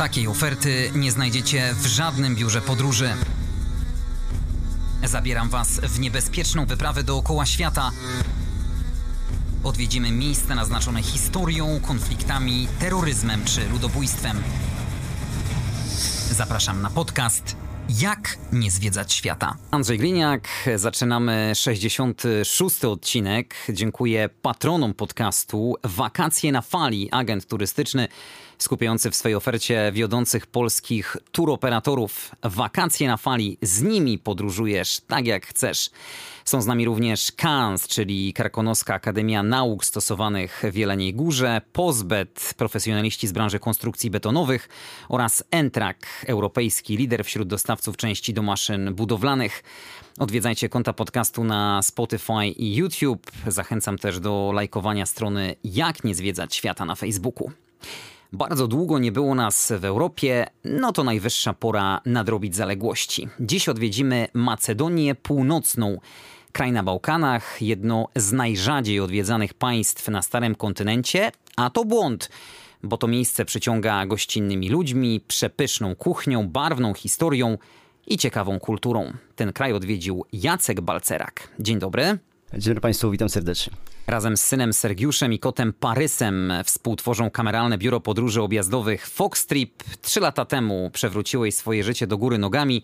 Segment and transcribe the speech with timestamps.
[0.00, 3.10] Takiej oferty nie znajdziecie w żadnym biurze podróży.
[5.04, 7.90] Zabieram Was w niebezpieczną wyprawę dookoła świata.
[9.64, 14.42] Odwiedzimy miejsca naznaczone historią, konfliktami, terroryzmem czy ludobójstwem.
[16.30, 17.56] Zapraszam na podcast
[17.98, 19.56] Jak nie zwiedzać świata.
[19.70, 22.84] Andrzej Gliniak, zaczynamy 66.
[22.84, 23.54] odcinek.
[23.68, 28.08] Dziękuję patronom podcastu Wakacje na fali, agent turystyczny
[28.62, 32.34] skupiający w swojej ofercie wiodących polskich turoperatorów.
[32.42, 35.90] Wakacje na fali, z nimi podróżujesz tak jak chcesz.
[36.44, 43.28] Są z nami również KANS, czyli Karkonoska Akademia Nauk Stosowanych w Jeleniej Górze, Pozbet, profesjonaliści
[43.28, 44.68] z branży konstrukcji betonowych
[45.08, 49.62] oraz Entrak, europejski lider wśród dostawców części do maszyn budowlanych.
[50.18, 53.30] Odwiedzajcie konta podcastu na Spotify i YouTube.
[53.46, 57.50] Zachęcam też do lajkowania strony Jak nie zwiedzać świata na Facebooku.
[58.32, 63.28] Bardzo długo nie było nas w Europie, no to najwyższa pora nadrobić zaległości.
[63.40, 66.00] Dziś odwiedzimy Macedonię Północną.
[66.52, 72.30] Kraj na Bałkanach, jedno z najrzadziej odwiedzanych państw na starym kontynencie, a to błąd,
[72.82, 77.58] bo to miejsce przyciąga gościnnymi ludźmi, przepyszną kuchnią, barwną historią
[78.06, 79.12] i ciekawą kulturą.
[79.36, 81.48] Ten kraj odwiedził Jacek Balcerak.
[81.60, 82.18] Dzień dobry.
[82.52, 83.72] Dzień dobry Państwu, witam serdecznie.
[84.06, 89.82] Razem z synem Sergiuszem i kotem Parysem współtworzą kameralne biuro podróży objazdowych Foxtrip.
[90.02, 92.82] Trzy lata temu przewróciłeś swoje życie do góry nogami.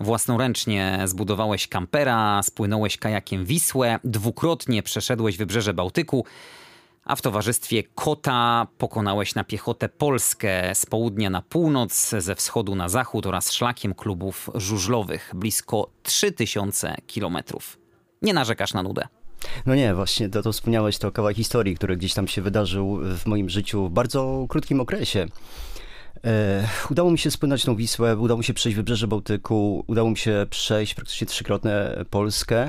[0.00, 6.24] Własnoręcznie zbudowałeś kampera, spłynąłeś kajakiem Wisłę, dwukrotnie przeszedłeś wybrzeże Bałtyku,
[7.04, 12.88] a w towarzystwie kota pokonałeś na piechotę Polskę z południa na północ, ze wschodu na
[12.88, 17.85] zachód oraz szlakiem klubów żużlowych blisko 3000 kilometrów.
[18.22, 19.08] Nie narzekasz na nudę.
[19.66, 23.26] No nie, właśnie to, to wspomniałeś, to kawałek historii, który gdzieś tam się wydarzył w
[23.26, 25.26] moim życiu w bardzo krótkim okresie.
[26.24, 30.16] E, udało mi się spłynąć tą Wisłę, udało mi się przejść wybrzeże Bałtyku, udało mi
[30.16, 31.72] się przejść praktycznie trzykrotnie
[32.10, 32.68] Polskę.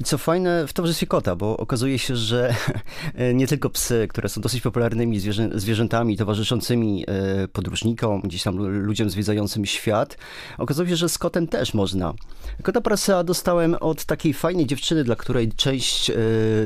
[0.00, 2.54] I co fajne, w towarzystwie kota, bo okazuje się, że
[3.34, 9.10] nie tylko psy, które są dosyć popularnymi zwierzę, zwierzętami towarzyszącymi e, podróżnikom, gdzieś tam ludziom
[9.10, 10.16] zwiedzającym świat,
[10.58, 12.14] okazuje się, że z kotem też można.
[12.62, 16.14] Kota prasea dostałem od takiej fajnej dziewczyny, dla której część e,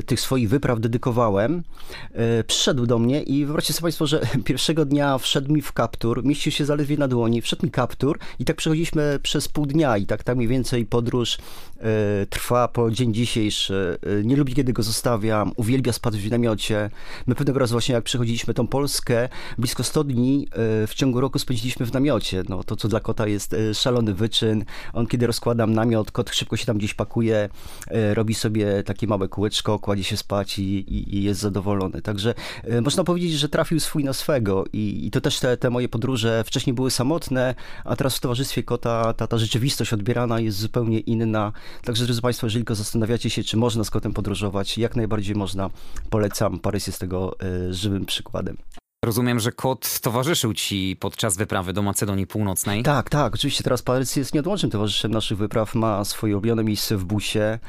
[0.05, 1.63] tych swoich wypraw dedykowałem.
[2.13, 6.25] E, przyszedł do mnie i wyobraźcie sobie Państwo, że pierwszego dnia wszedł mi w kaptur,
[6.25, 10.05] mieścił się zaledwie na dłoni, wszedł mi kaptur i tak przechodziliśmy przez pół dnia i
[10.05, 11.37] tak, tak mniej więcej podróż
[12.29, 13.97] trwa po dzień dzisiejszy.
[14.07, 15.51] Y, nie lubi, kiedy go zostawiam.
[15.55, 16.89] Uwielbia spać w namiocie.
[17.27, 20.47] My pewnego razu właśnie jak przychodziliśmy tą Polskę, blisko 100 dni
[20.83, 22.43] y, w ciągu roku spędziliśmy w namiocie.
[22.49, 24.65] No, to, co dla kota jest szalony wyczyn.
[24.93, 27.49] On, kiedy rozkładam namiot, kot szybko się tam gdzieś pakuje,
[28.13, 32.01] robi sobie takie małe kółeczko, kładzie się spać i, i, i jest zadowolony.
[32.01, 32.33] Także
[32.81, 36.43] można powiedzieć, że trafił swój na swego i, i to też te, te moje podróże
[36.43, 41.51] wcześniej były samotne, a teraz w towarzystwie kota ta, ta rzeczywistość odbierana jest zupełnie inna.
[41.83, 45.69] Także, drodzy Państwo, jeżeli go zastanawiacie, się, czy można z kotem podróżować, jak najbardziej można.
[46.09, 46.59] Polecam.
[46.59, 48.57] Parys jest tego e, żywym przykładem.
[49.05, 52.83] Rozumiem, że kot towarzyszył ci podczas wyprawy do Macedonii Północnej.
[52.83, 53.33] Tak, tak.
[53.33, 55.75] Oczywiście teraz Parys jest nieodłącznym towarzyszem naszych wypraw.
[55.75, 57.59] Ma swoje ulubione miejsce w busie.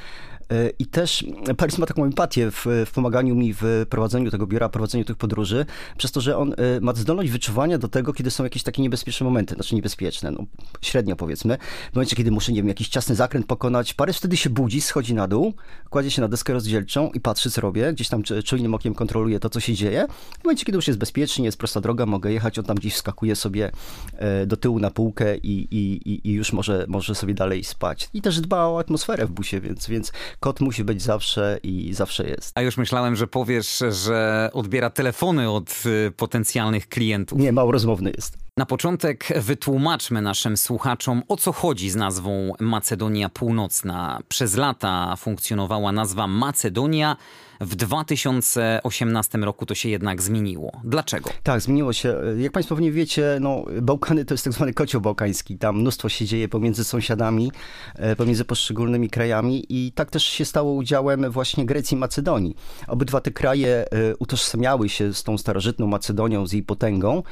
[0.78, 1.24] I też
[1.56, 5.66] Paris ma taką empatię w, w, pomaganiu mi w prowadzeniu tego biura, prowadzeniu tych podróży,
[5.96, 9.24] przez to, że on y, ma zdolność wyczuwania do tego, kiedy są jakieś takie niebezpieczne
[9.24, 10.44] momenty, znaczy niebezpieczne, no
[10.80, 11.58] średnio powiedzmy.
[11.92, 15.14] W momencie, kiedy muszę, nie wiem, jakiś ciasny zakręt pokonać, Paris wtedy się budzi, schodzi
[15.14, 15.54] na dół,
[15.90, 19.50] kładzie się na deskę rozdzielczą i patrzy, co robię, gdzieś tam czujnym okiem kontroluje to,
[19.50, 20.06] co się dzieje.
[20.40, 23.36] W momencie, kiedy już jest bezpiecznie, jest prosta droga, mogę jechać, on tam gdzieś wskakuje
[23.36, 23.70] sobie
[24.16, 28.10] e, do tyłu na półkę i, i, i już może, może sobie dalej spać.
[28.14, 32.28] I też dba o atmosferę w busie, więc, więc kot musi być zawsze i zawsze
[32.28, 32.52] jest.
[32.54, 37.38] A już myślałem, że powiesz, że odbiera telefony od y, potencjalnych klientów.
[37.38, 38.38] Nie, mało rozmowny jest.
[38.56, 44.18] Na początek wytłumaczmy naszym słuchaczom, o co chodzi z nazwą Macedonia Północna.
[44.28, 47.16] Przez lata funkcjonowała nazwa Macedonia
[47.60, 50.72] w 2018 roku to się jednak zmieniło.
[50.84, 51.30] Dlaczego?
[51.42, 52.16] Tak, zmieniło się.
[52.38, 55.58] Jak Państwo pewnie wiecie, no, Bałkany to jest tak zwany kocioł bałkański.
[55.58, 57.52] Tam mnóstwo się dzieje pomiędzy sąsiadami,
[57.94, 62.56] e, pomiędzy poszczególnymi krajami i tak też się stało udziałem właśnie Grecji i Macedonii.
[62.88, 67.22] Obydwa te kraje e, utożsamiały się z tą starożytną Macedonią, z jej potęgą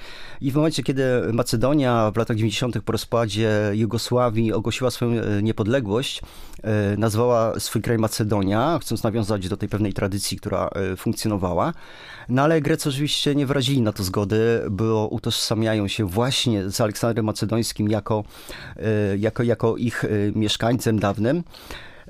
[0.41, 2.83] i w momencie, kiedy Macedonia w latach 90.
[2.83, 6.23] po rozpadzie Jugosławii ogłosiła swoją e, niepodległość,
[6.99, 11.73] nazwała swój kraj Macedonia, chcąc nawiązać do tej pewnej tradycji która e, funkcjonowała.
[12.29, 17.27] No ale Grecy oczywiście nie wyrazili na to zgody, bo utożsamiają się właśnie z Aleksandrem
[17.27, 18.25] Macedońskim jako,
[18.77, 21.45] e, jako, jako ich e, mieszkańcem dawnym.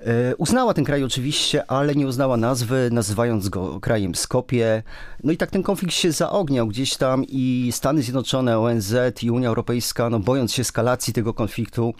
[0.07, 4.83] E, uznała ten kraj oczywiście, ale nie uznała nazwy, nazywając go krajem Skopie.
[5.25, 9.49] No i tak ten konflikt się zaogniał gdzieś tam i Stany Zjednoczone, ONZ i Unia
[9.49, 11.95] Europejska, no bojąc się eskalacji tego konfliktu,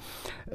[0.47, 0.53] e,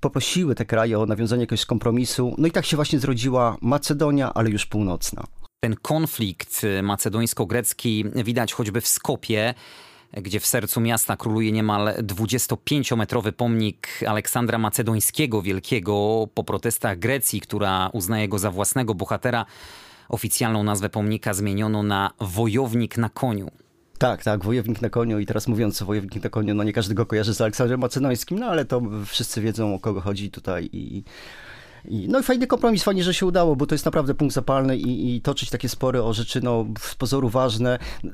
[0.00, 2.34] poprosiły te kraje o nawiązanie jakiegoś kompromisu.
[2.38, 5.24] No i tak się właśnie zrodziła Macedonia, ale już północna.
[5.60, 9.54] Ten konflikt macedońsko-grecki widać choćby w Skopie
[10.12, 17.90] gdzie w sercu miasta króluje niemal 25-metrowy pomnik Aleksandra Macedońskiego Wielkiego po protestach Grecji, która
[17.92, 19.46] uznaje go za własnego bohatera.
[20.08, 23.50] Oficjalną nazwę pomnika zmieniono na Wojownik na koniu.
[23.98, 27.06] Tak, tak, wojownik na koniu i teraz mówiąc wojownik na koniu, no nie każdy go
[27.06, 31.04] kojarzy z Aleksandrem Macedońskim, no ale to wszyscy wiedzą o kogo chodzi tutaj i
[31.88, 34.76] i, no i fajny kompromis, fajnie, że się udało, bo to jest naprawdę punkt zapalny
[34.76, 38.10] i, i toczyć takie spory o rzeczy, no z pozoru ważne, yy,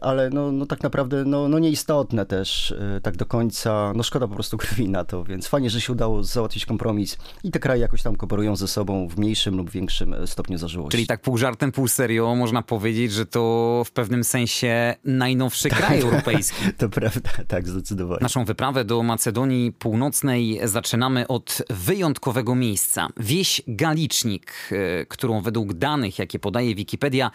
[0.00, 3.92] ale no, no tak naprawdę no, no nieistotne też yy, tak do końca.
[3.96, 7.50] No szkoda po prostu krwi na to, więc fajnie, że się udało załatwić kompromis i
[7.50, 10.96] te kraje jakoś tam kooperują ze sobą w mniejszym lub większym stopniu zażyłości.
[10.96, 16.00] Czyli tak pół żartem, pół serio można powiedzieć, że to w pewnym sensie najnowszy kraj
[16.00, 16.72] europejski.
[16.78, 18.20] to prawda, tak, zdecydowanie.
[18.22, 26.18] Naszą wyprawę do Macedonii Północnej zaczynamy od wyjątkowego miejsca wieś Galicznik, e, którą według danych,
[26.18, 27.30] jakie podaje Wikipedia,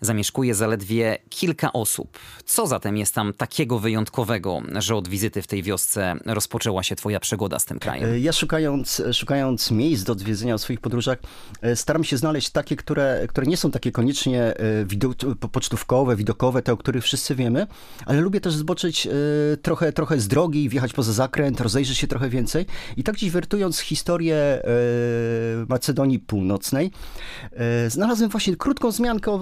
[0.00, 2.18] zamieszkuje zaledwie kilka osób.
[2.44, 7.20] Co zatem jest tam takiego wyjątkowego, że od wizyty w tej wiosce rozpoczęła się twoja
[7.20, 8.10] przygoda z tym krajem?
[8.10, 11.18] E, ja szukając, szukając miejsc do odwiedzenia w swoich podróżach,
[11.62, 15.14] e, staram się znaleźć takie, które, które nie są takie koniecznie e, widok,
[15.52, 17.66] pocztówkowe, widokowe, te, o których wszyscy wiemy,
[18.06, 19.08] ale lubię też zboczyć
[19.62, 22.66] trochę, trochę z drogi, wjechać poza zakręt, rozejrzeć się trochę więcej.
[22.96, 24.62] I tak dziś wertując historię
[25.68, 26.90] Macedonii Północnej,
[27.88, 29.40] znalazłem właśnie krótką zmiankę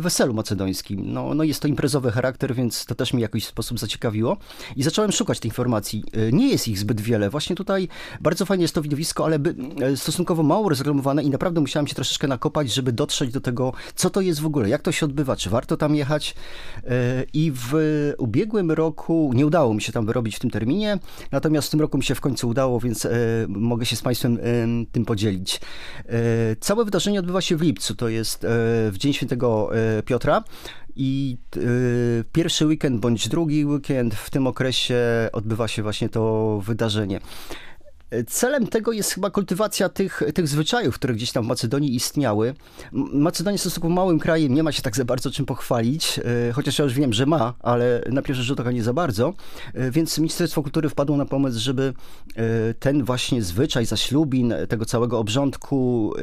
[0.00, 1.12] weselu macedońskim.
[1.12, 4.36] No, no jest to imprezowy charakter, więc to też mi jakiś sposób zaciekawiło.
[4.76, 6.04] I zacząłem szukać tych informacji.
[6.12, 7.30] E, nie jest ich zbyt wiele.
[7.30, 7.88] Właśnie tutaj
[8.20, 11.94] bardzo fajnie jest to widowisko, ale by, e, stosunkowo mało rozreklamowane i naprawdę musiałem się
[11.94, 15.36] troszeczkę nakopać, żeby dotrzeć do tego, co to jest w ogóle, jak to się odbywa,
[15.36, 16.34] czy warto tam jechać.
[16.84, 17.72] E, I w
[18.18, 20.98] ubiegłym roku nie udało mi się tam wyrobić w tym terminie,
[21.32, 23.06] natomiast w tym roku mi się w końcu udało, więc
[23.48, 24.38] mogę się z Państwem
[24.92, 25.60] tym podzielić.
[26.60, 28.46] Całe wydarzenie odbywa się w lipcu, to jest
[28.90, 29.70] w Dzień Świętego
[30.04, 30.44] Piotra.
[30.96, 34.96] I y, pierwszy weekend bądź drugi weekend w tym okresie
[35.32, 37.20] odbywa się właśnie to wydarzenie.
[38.26, 42.54] Celem tego jest chyba kultywacja tych, tych zwyczajów, które gdzieś tam w Macedonii istniały.
[43.12, 46.78] Macedonia jest stosunkowo małym krajem, nie ma się tak za bardzo czym pochwalić, e, chociaż
[46.78, 49.34] ja już wiem, że ma, ale na pierwszy rzut oka nie za bardzo.
[49.74, 51.94] E, więc Ministerstwo Kultury wpadło na pomysł, żeby
[52.36, 56.14] e, ten właśnie zwyczaj zaślubin, tego całego obrządku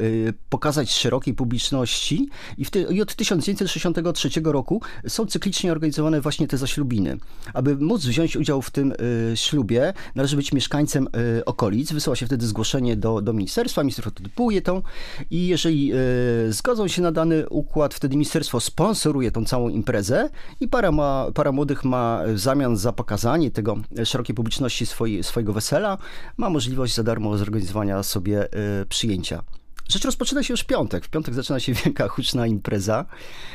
[0.48, 2.28] pokazać szerokiej publiczności.
[2.58, 7.18] I, I od 1963 roku są cyklicznie organizowane właśnie te zaślubiny.
[7.54, 8.92] Aby móc wziąć udział w tym
[9.34, 11.08] ślubie, należy być mieszkańcem
[11.46, 14.82] okolic wysyła się wtedy zgłoszenie do, do ministerstwa, ministerstwo typuje tą
[15.30, 20.30] i jeżeli y, zgodzą się na dany układ, wtedy ministerstwo sponsoruje tą całą imprezę
[20.60, 24.86] i para, ma, para młodych ma w zamian za pokazanie tego szerokiej publiczności
[25.22, 25.98] swojego wesela,
[26.36, 28.44] ma możliwość za darmo zorganizowania sobie
[28.82, 29.42] y, przyjęcia.
[29.88, 31.04] Rzecz rozpoczyna się już w piątek.
[31.04, 33.04] W piątek zaczyna się wielka, huczna impreza,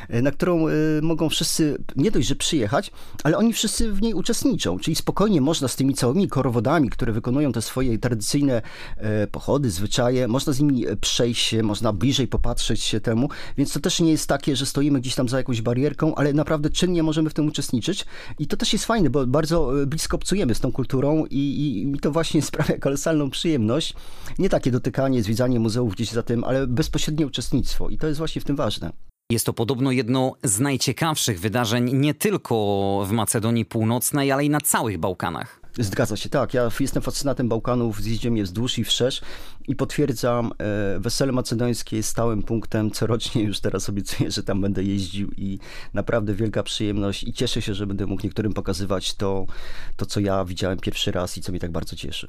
[0.10, 0.72] e, na którą e,
[1.02, 2.92] mogą wszyscy nie dość, że przyjechać,
[3.24, 4.80] ale oni wszyscy w niej uczestniczą.
[4.80, 8.62] Czyli spokojnie można z tymi całymi korowodami, które wykonują te swoje tradycyjne
[8.98, 13.80] e, pochody, zwyczaje, można z nimi przejść się, można bliżej popatrzeć się temu, więc to
[13.80, 17.30] też nie jest takie, że stoimy gdzieś tam za jakąś barierką, ale naprawdę czynnie możemy
[17.30, 18.06] w tym uczestniczyć.
[18.40, 22.00] I to też jest fajne, bo bardzo blisko obcujemy z tą kulturą i, i mi
[22.00, 23.94] to właśnie sprawia kolosalną przyjemność.
[24.40, 28.42] Nie takie dotykanie, zwiedzanie muzeów gdzieś za tym, ale bezpośrednie uczestnictwo i to jest właśnie
[28.42, 28.92] w tym ważne.
[29.32, 32.56] Jest to podobno jedno z najciekawszych wydarzeń nie tylko
[33.08, 35.62] w Macedonii Północnej, ale i na całych Bałkanach.
[35.80, 36.54] Zgadza się, tak.
[36.54, 39.22] Ja jestem fascynatem Bałkanów, zjeździłem je wzdłuż i wszerz
[39.68, 42.92] i potwierdzam, e, wesele macedońskie jest stałym punktem.
[42.92, 45.60] Corocznie już teraz obiecuję, że tam będę jeździł i
[45.94, 49.46] naprawdę wielka przyjemność i cieszę się, że będę mógł niektórym pokazywać to,
[49.98, 52.28] to co ja widziałem pierwszy raz i co mnie tak bardzo cieszy.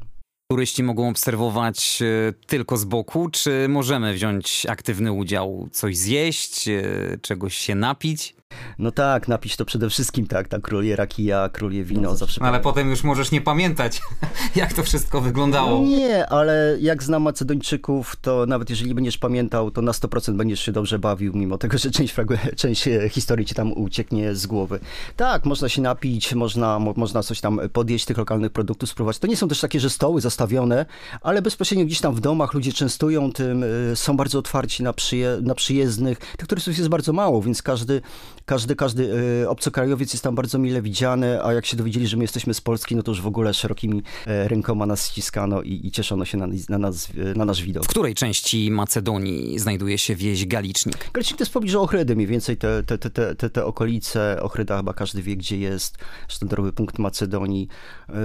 [0.50, 6.83] Turyści mogą obserwować e, tylko z boku, czy możemy wziąć aktywny udział, coś zjeść, e,
[7.23, 8.35] czegoś się napić?
[8.78, 12.40] No tak, napisz to przede wszystkim tak, tak króluje rakija, króluje wino, no, zawsze.
[12.40, 14.02] No, ale potem już możesz nie pamiętać,
[14.57, 15.87] jak to wszystko wyglądało.
[15.87, 20.73] Nie, ale jak znam Macedończyków, to nawet jeżeli będziesz pamiętał, to na 100% będziesz się
[20.73, 22.14] dobrze bawił, mimo tego, że część,
[22.57, 24.81] część e, historii ci tam ucieknie z głowy.
[25.17, 29.19] Tak, można się napić, można, mo można coś tam podjeść tych lokalnych produktów, spróbować.
[29.19, 30.87] To nie są też takie, że stoły zastawione,
[31.21, 35.38] ale bezpośrednio gdzieś tam w domach ludzie częstują tym, e, są bardzo otwarci na, przyje
[35.43, 36.19] na przyjezdnych.
[36.19, 38.00] Tych turystów jest bardzo mało, więc każdy
[38.49, 39.12] każdy, każdy
[39.49, 42.97] obcokrajowiec jest tam bardzo mile widziany, a jak się dowiedzieli, że my jesteśmy z Polski,
[42.97, 46.78] no to już w ogóle szerokimi rękoma nas ściskano i, i cieszono się na, na,
[46.78, 47.85] nas, na nasz widok.
[47.85, 51.11] W której części Macedonii znajduje się wieś Galicznik?
[51.12, 54.43] Galicznik to jest w pobliżu Ochrydy, mniej więcej te, te, te, te, te okolice.
[54.43, 55.99] Ochryda chyba każdy wie, gdzie jest.
[56.28, 57.69] Sztandarowy punkt Macedonii.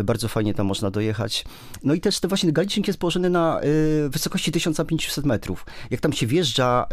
[0.03, 1.45] Bardzo fajnie tam można dojechać.
[1.83, 3.59] No i też to właśnie Galicznik jest położony na
[4.09, 5.65] wysokości 1500 metrów.
[5.91, 6.85] Jak tam się wjeżdża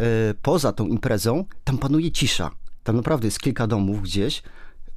[0.43, 2.51] poza tą imprezą, tam panuje cisza.
[2.85, 4.43] Tam naprawdę jest kilka domów gdzieś,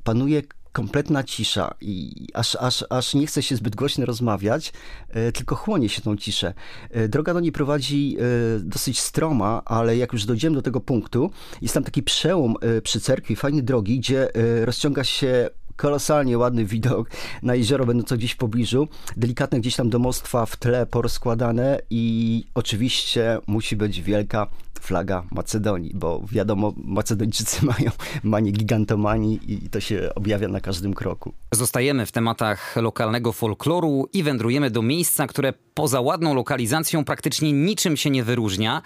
[0.03, 0.41] panuje
[0.73, 4.73] kompletna cisza i aż, aż, aż nie chce się zbyt głośno rozmawiać,
[5.09, 6.53] e, tylko chłonie się tą ciszę.
[6.89, 11.31] E, droga do niej prowadzi e, dosyć stroma, ale jak już dojdziemy do tego punktu,
[11.61, 14.29] jest tam taki przełom przy cerkwi, fajny drogi, gdzie
[14.65, 17.09] rozciąga się kolosalnie ładny widok
[17.43, 18.87] na jezioro będące gdzieś w pobliżu,
[19.17, 24.47] delikatne gdzieś tam domostwa w tle porozkładane i oczywiście musi być wielka
[24.83, 27.91] flaga Macedonii, bo wiadomo, Macedończycy mają
[28.23, 31.33] manię gigantomanii i to się objawia na każdym kroku.
[31.51, 37.97] Zostajemy w tematach lokalnego folkloru i wędrujemy do miejsca, które poza ładną lokalizacją praktycznie niczym
[37.97, 38.81] się nie wyróżnia.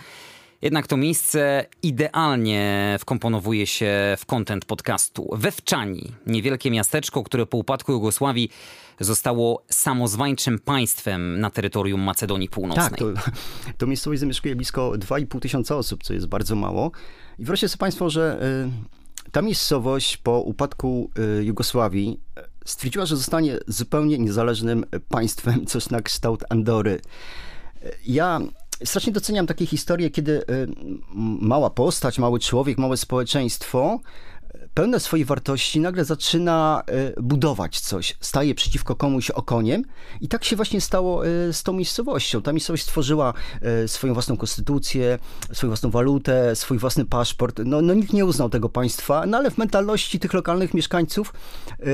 [0.61, 5.29] Jednak to miejsce idealnie wkomponowuje się w kontent podcastu.
[5.33, 8.49] Wewczani, niewielkie miasteczko, które po upadku Jugosławii
[8.99, 12.89] zostało samozwańczym państwem na terytorium Macedonii Północnej.
[12.89, 13.31] Tak, to,
[13.77, 16.91] to miejscowość zamieszkuje blisko 2,5 tysiąca osób, co jest bardzo mało.
[17.39, 18.39] I wyobraźcie sobie Państwo, że
[19.25, 25.89] y, ta miejscowość po upadku y, Jugosławii y, stwierdziła, że zostanie zupełnie niezależnym państwem, coś
[25.89, 27.01] na kształt Andory.
[28.05, 28.39] Ja
[28.86, 30.41] strasznie doceniam takie historie, kiedy
[31.41, 34.00] mała postać, mały człowiek, małe społeczeństwo
[34.77, 39.84] pełne swojej wartości, nagle zaczyna e, budować coś, staje przeciwko komuś okoniem
[40.22, 42.41] i tak się właśnie stało e, z tą miejscowością.
[42.41, 45.19] Ta miejscowość stworzyła e, swoją własną konstytucję,
[45.53, 47.62] swoją własną walutę, swój własny paszport.
[47.65, 51.34] No, no nikt nie uznał tego państwa, no ale w mentalności tych lokalnych mieszkańców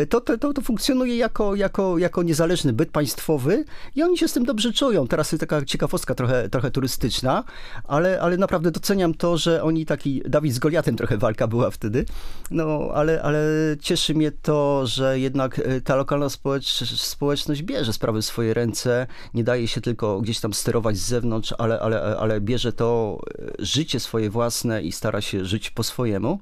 [0.10, 4.46] to, to, to funkcjonuje jako, jako, jako niezależny byt państwowy i oni się z tym
[4.46, 5.08] dobrze czują.
[5.08, 7.44] Teraz jest taka ciekawostka trochę, trochę turystyczna,
[7.84, 12.06] ale, ale naprawdę doceniam to, że oni taki, Dawid z Goliatem trochę walka była wtedy,
[12.52, 13.40] no ale, ale
[13.82, 19.08] cieszy mnie to, że jednak e, ta lokalna społecz społeczność bierze sprawy w swoje ręce,
[19.34, 23.66] nie daje się tylko gdzieś tam sterować z zewnątrz, ale, ale, ale bierze to e,
[23.66, 26.40] życie swoje własne i stara się żyć po swojemu.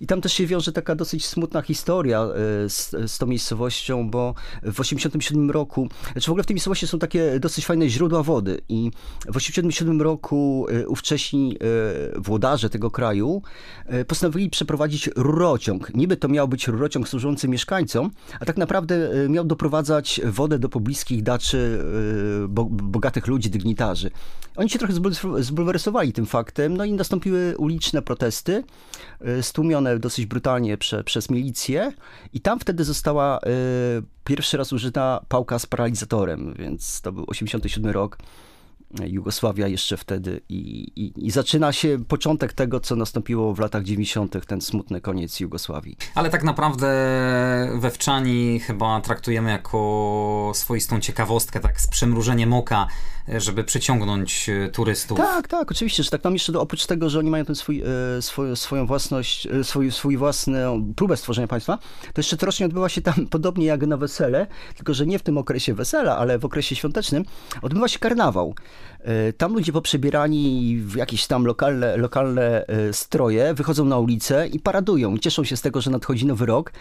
[0.00, 2.28] I tam też się wiąże taka dosyć smutna historia e,
[2.68, 6.98] z, z tą miejscowością, bo w 87 roku, znaczy w ogóle w tej miejscowości są
[6.98, 8.90] takie dosyć fajne źródła wody i
[9.32, 11.56] w 87 roku e, ówcześni
[12.16, 13.42] e, włodarze tego kraju
[14.08, 15.94] postanowili przeprowadzić rurociąg.
[15.94, 18.10] Niby to miał być rurociąg służący mieszkańcom,
[18.40, 21.84] a tak naprawdę miał doprowadzać wodę do pobliskich daczy
[22.68, 24.10] bogatych ludzi, dygnitarzy.
[24.56, 24.94] Oni się trochę
[25.38, 28.64] zbulwersowali tym faktem, no i nastąpiły uliczne protesty,
[29.40, 31.92] stłumione dosyć brutalnie prze, przez milicję
[32.32, 33.40] i tam wtedy została y,
[34.24, 38.18] pierwszy raz użyta pałka z paralizatorem, więc to był 87 rok.
[39.06, 40.56] Jugosławia jeszcze wtedy i,
[40.96, 45.96] i, i, zaczyna się początek tego, co nastąpiło w latach 90., ten smutny koniec Jugosławii.
[46.14, 46.88] Ale tak naprawdę
[47.78, 52.86] Wewczani chyba traktujemy jako swoistą ciekawostkę, tak z przymrużeniem oka,
[53.28, 55.18] żeby przyciągnąć e, turystów.
[55.18, 57.82] Tak, tak, oczywiście, że tak tam jeszcze oprócz tego, że oni mają ten swój,
[58.18, 62.88] e, swój, swoją własność, e, swój, swój własną próbę stworzenia państwa, to jeszcze troszkę odbywa
[62.88, 66.44] się tam podobnie jak na wesele, tylko że nie w tym okresie wesela, ale w
[66.44, 67.24] okresie świątecznym,
[67.62, 68.54] odbywa się karnawał.
[69.04, 74.60] E, tam ludzie poprzebierani w jakieś tam lokalne, lokalne e, stroje wychodzą na ulicę i
[74.60, 75.18] paradują.
[75.18, 76.72] Cieszą się z tego, że nadchodzi nowy rok.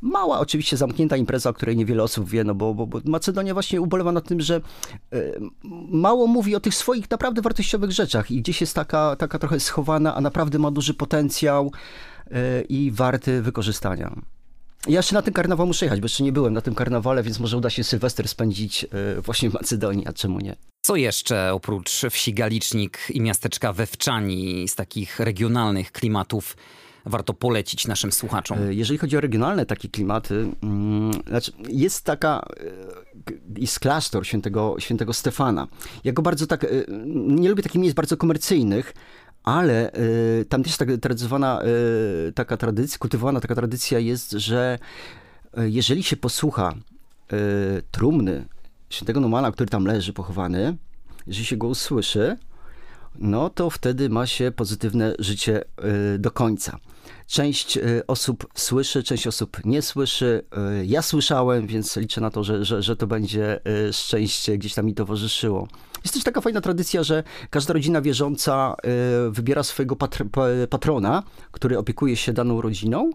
[0.00, 3.80] Mała, oczywiście zamknięta impreza, o której niewiele osób wie, no bo, bo, bo Macedonia właśnie
[3.80, 4.60] ubolewa na tym, że
[5.12, 5.18] e,
[5.90, 10.14] mało mówi o tych swoich naprawdę wartościowych rzeczach i gdzieś jest taka, taka trochę schowana,
[10.14, 11.72] a naprawdę ma duży potencjał
[12.68, 14.16] i warty wykorzystania.
[14.86, 17.40] Ja jeszcze na ten karnawał muszę jechać, bo jeszcze nie byłem na tym karnawale, więc
[17.40, 18.86] może uda się Sylwester spędzić
[19.24, 20.56] właśnie w Macedonii, a czemu nie?
[20.82, 26.56] Co jeszcze oprócz wsi Galicznik i miasteczka Wewczani z takich regionalnych klimatów
[27.06, 28.58] warto polecić naszym słuchaczom?
[28.58, 32.46] E, jeżeli chodzi o regionalne takie klimaty, mm, znaczy jest taka,
[33.26, 35.68] e, jest klasztor świętego, świętego Stefana.
[36.04, 36.68] Ja go bardzo tak, e,
[37.14, 38.94] nie lubię takich miejsc bardzo komercyjnych,
[39.44, 39.92] ale
[40.48, 41.62] tam też tak tradycyjna
[42.34, 44.78] taka tradycja, kultywowana taka tradycja jest, że
[45.56, 46.74] jeżeli się posłucha
[47.90, 48.44] trumny
[48.90, 50.76] świętego Numana, który tam leży pochowany,
[51.26, 52.36] jeżeli się go usłyszy,
[53.18, 55.64] no to wtedy ma się pozytywne życie
[56.14, 56.78] y, do końca.
[57.26, 60.44] Część y, osób słyszy, część osób nie słyszy.
[60.80, 63.60] Y, ja słyszałem, więc liczę na to, że, że, że to będzie
[63.92, 65.68] szczęście gdzieś tam mi towarzyszyło.
[66.04, 68.76] Jest też taka fajna tradycja, że każda rodzina wierząca
[69.30, 70.24] wybiera swojego patr
[70.70, 73.10] patrona, który opiekuje się daną rodziną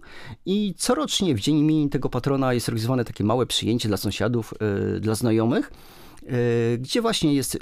[0.46, 4.54] i corocznie w dzień imienin tego patrona jest organizowane takie małe przyjęcie dla sąsiadów,
[5.00, 5.72] dla znajomych.
[6.27, 7.58] E, gdzie właśnie jest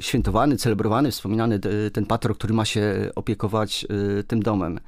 [0.00, 1.60] świętowany, celebrowany, wspominany
[1.92, 3.86] ten patron, który ma się opiekować
[4.26, 4.80] tym domem.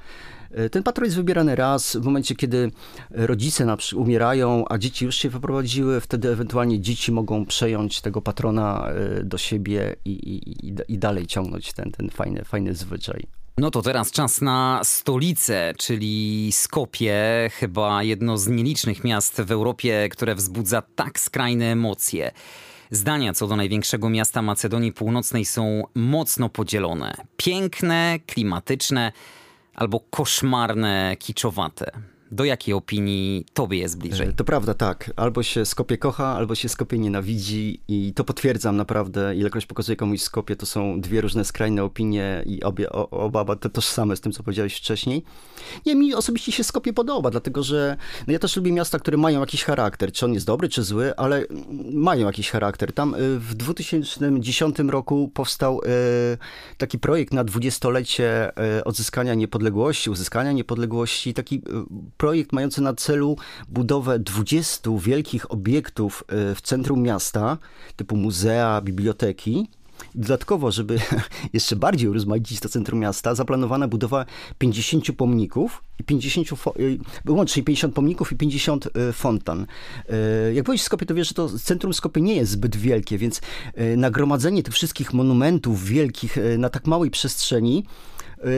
[0.70, 2.70] Ten patron jest wybierany raz w momencie, kiedy
[3.10, 8.22] rodzice na przykład umierają, a dzieci już się wyprowadziły, wtedy ewentualnie dzieci mogą przejąć tego
[8.22, 8.88] patrona
[9.24, 13.26] do siebie i, i, i dalej ciągnąć ten, ten fajny, fajny zwyczaj.
[13.58, 20.08] No to teraz czas na stolicę, czyli Skopie, chyba jedno z nielicznych miast w Europie,
[20.08, 22.30] które wzbudza tak skrajne emocje.
[22.90, 27.14] Zdania co do największego miasta Macedonii Północnej są mocno podzielone.
[27.36, 29.12] Piękne, klimatyczne
[29.76, 31.90] albo koszmarne, kiczowate.
[32.30, 34.32] Do jakiej opinii tobie jest bliżej?
[34.34, 35.10] To prawda, tak.
[35.16, 39.36] Albo się Skopie kocha, albo się Skopie nienawidzi i to potwierdzam naprawdę.
[39.36, 44.16] Ilekroć pokazuję komuś Skopie, to są dwie różne skrajne opinie i obie, oba to tożsame
[44.16, 45.24] z tym, co powiedziałeś wcześniej.
[45.86, 49.40] Nie, mi osobiście się Skopie podoba, dlatego że no ja też lubię miasta, które mają
[49.40, 50.12] jakiś charakter.
[50.12, 51.44] Czy on jest dobry, czy zły, ale
[51.92, 52.92] mają jakiś charakter.
[52.92, 55.88] Tam y, w 2010 roku powstał y,
[56.78, 61.62] taki projekt na dwudziestolecie y, odzyskania niepodległości, uzyskania niepodległości, taki
[62.16, 63.36] projekt mający na celu
[63.68, 67.58] budowę 20 wielkich obiektów e, w centrum miasta,
[67.96, 69.68] typu muzea, biblioteki.
[70.14, 70.98] Dodatkowo, żeby
[71.52, 74.26] jeszcze bardziej urozmaicić to centrum miasta, zaplanowana budowa
[74.58, 79.66] 50 pomników, i 50, e, łącznie 50 pomników i 50 e, fontan.
[80.54, 83.40] Jak byłeś w Skopie, to wiesz, że to centrum Skopie nie jest zbyt wielkie, więc
[83.96, 87.84] nagromadzenie tych wszystkich monumentów wielkich na tak małej przestrzeni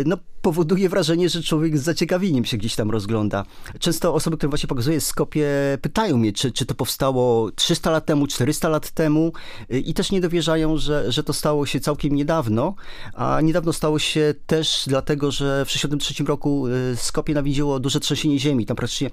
[0.06, 3.44] no, powoduje wrażenie, że człowiek z zaciekawieniem się gdzieś tam rozgląda.
[3.78, 5.48] Często osoby, które właśnie pokazuję Skopie,
[5.82, 9.32] pytają mnie, czy, czy to powstało 300 lat temu, 400 lat temu
[9.70, 12.74] i też nie dowierzają, że, że to stało się całkiem niedawno,
[13.14, 18.38] a niedawno stało się też dlatego, że w 1963 roku y, Skopie nawiedziło duże trzęsienie
[18.38, 18.66] ziemi.
[18.66, 19.10] Tam praktycznie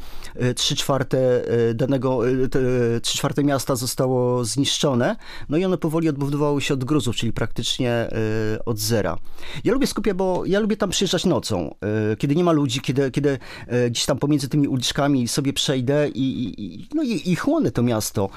[0.55, 2.21] 3 y, czwarte y, danego,
[3.01, 5.15] 3 czwarte miasta zostało zniszczone,
[5.49, 8.09] no i one powoli odbudowały się od gruzów, czyli praktycznie
[8.65, 9.17] od zera.
[9.63, 11.75] Ja lubię Skopie, bo ja lubię tam przyjeżdżać nocą,
[12.11, 16.09] e, kiedy nie ma ludzi, kiedy, kiedy e, gdzieś tam pomiędzy tymi uliczkami sobie przejdę
[16.15, 18.29] i, no i, i chłonę to miasto.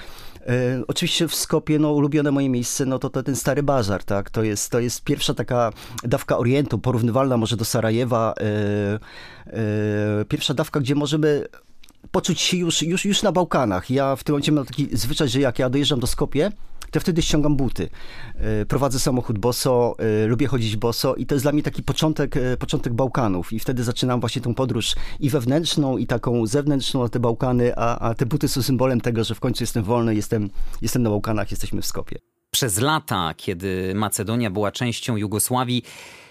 [0.46, 4.30] E, oczywiście w Skopie, no, ulubione moje miejsce, no to, to ten stary bazar, tak?
[4.30, 5.72] To jest, to jest pierwsza taka
[6.04, 8.34] dawka Orientu, porównywalna może do Sarajewa.
[10.28, 11.44] Pierwsza dawka, gdzie możemy
[12.10, 13.90] poczuć się już, już, już na Bałkanach.
[13.90, 16.52] Ja w tym momencie mam taki zwyczaj, że jak ja dojeżdżam do Skopie,
[16.90, 17.88] to wtedy ściągam buty.
[18.34, 22.36] E, prowadzę samochód boso, e, lubię chodzić boso i to jest dla mnie taki początek,
[22.36, 27.08] e, początek Bałkanów i wtedy zaczynam właśnie tą podróż i wewnętrzną, i taką zewnętrzną na
[27.08, 30.50] te Bałkany, a, a te buty są symbolem tego, że w końcu jestem wolny, jestem,
[30.82, 32.18] jestem na Bałkanach, jesteśmy w Skopie.
[32.50, 35.82] Przez lata, kiedy Macedonia była częścią Jugosławii,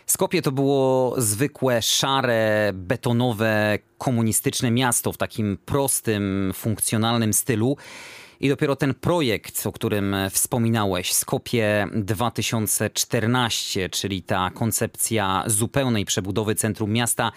[0.07, 7.77] Skopie to było zwykłe, szare, betonowe, komunistyczne miasto w takim prostym, funkcjonalnym stylu.
[8.39, 16.91] I dopiero ten projekt, o którym wspominałeś, Skopie 2014, czyli ta koncepcja zupełnej przebudowy centrum
[16.91, 17.31] miasta,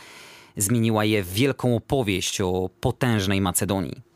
[0.57, 4.11] zmieniła je w wielką opowieść o potężnej Macedonii.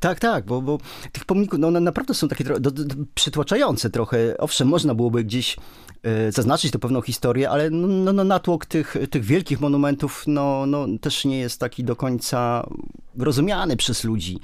[0.00, 0.78] Tak, tak, bo, bo
[1.12, 4.38] tych pomników, no one naprawdę są takie do, do, przytłaczające trochę.
[4.38, 5.56] Owszem, można byłoby gdzieś
[6.28, 11.24] zaznaczyć tę pewną historię, ale no, no, natłok tych, tych wielkich monumentów no, no, też
[11.24, 12.66] nie jest taki do końca
[13.18, 14.38] rozumiany przez ludzi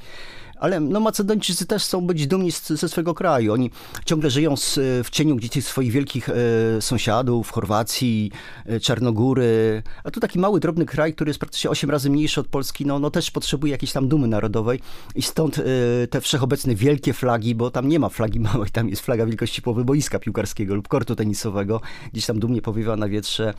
[0.63, 3.53] ale no, Macedończycy też chcą być dumni ze swojego kraju.
[3.53, 3.71] Oni
[4.05, 6.33] ciągle żyją z, w cieniu gdzieś tych swoich wielkich e,
[6.81, 8.31] sąsiadów, Chorwacji,
[8.67, 12.49] e, Czarnogóry, a tu taki mały, drobny kraj, który jest praktycznie 8 razy mniejszy od
[12.49, 14.81] Polski, no, no też potrzebuje jakiejś tam dumy narodowej.
[15.15, 15.63] I stąd e,
[16.11, 19.85] te wszechobecne wielkie flagi, bo tam nie ma flagi małej, tam jest flaga wielkości połowy
[19.85, 21.81] boiska piłkarskiego lub kortu tenisowego,
[22.13, 23.55] gdzieś tam dumnie powiewa na wietrze,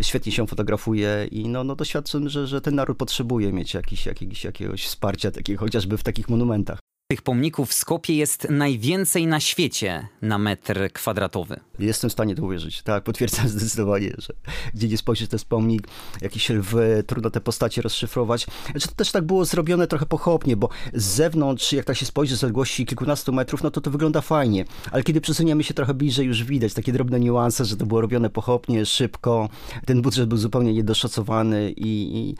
[0.00, 4.44] świetnie się fotografuje i no, no doświadczam, że, że ten naród potrzebuje mieć jakiś, jakiś,
[4.44, 6.78] jakiegoś wsparcia, takiego, chociażby w takich monumentach momentach.
[7.10, 11.60] Tych pomników w Skopie jest najwięcej na świecie na metr kwadratowy.
[11.78, 12.82] Jestem w stanie to uwierzyć.
[12.82, 14.34] Tak, potwierdzam zdecydowanie, że
[14.74, 15.88] gdzie nie spojrzysz, to jest pomnik,
[16.20, 18.46] jakiś lwy, trudno te postacie rozszyfrować.
[18.70, 22.36] Znaczy, to też tak było zrobione trochę pochopnie, bo z zewnątrz, jak tak się spojrzy
[22.36, 24.64] z odległości kilkunastu metrów, no to to wygląda fajnie.
[24.92, 28.30] Ale kiedy przesuniemy się trochę bliżej, już widać takie drobne niuanse, że to było robione
[28.30, 29.48] pochopnie, szybko.
[29.86, 32.34] Ten budżet był zupełnie niedoszacowany i, i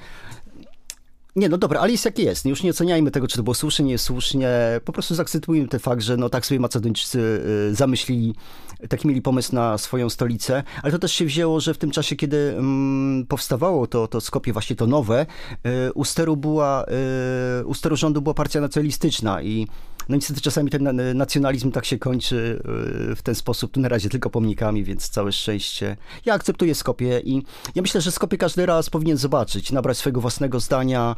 [1.37, 2.47] Nie, no dobra, ale jest jak jest.
[2.47, 4.51] Już nie oceniajmy tego, czy to było słusznie, nie słusznie.
[4.85, 8.35] Po prostu zaakceptujmy ten fakt, że no tak sobie Macedończycy y, zamyślili,
[8.89, 12.17] taki mieli pomysł na swoją stolicę, ale to też się wzięło, że w tym czasie,
[12.17, 15.27] kiedy mm, powstawało to, to Skopie właśnie to nowe,
[15.89, 16.85] y, u steru była,
[17.61, 19.67] y, u steru rządu była partia nacjonalistyczna i
[20.09, 22.63] no niestety czasami ten nacjonalizm tak się kończy
[23.17, 25.97] w ten sposób, tu na razie tylko pomnikami, więc całe szczęście.
[26.25, 27.43] Ja akceptuję Skopie i
[27.75, 31.17] ja myślę, że Skopie każdy raz powinien zobaczyć, nabrać swojego własnego zdania,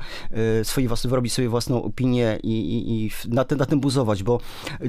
[0.61, 4.41] Y, swoje własne, wyrobić sobie własną opinię i, i, i na, na tym buzować, bo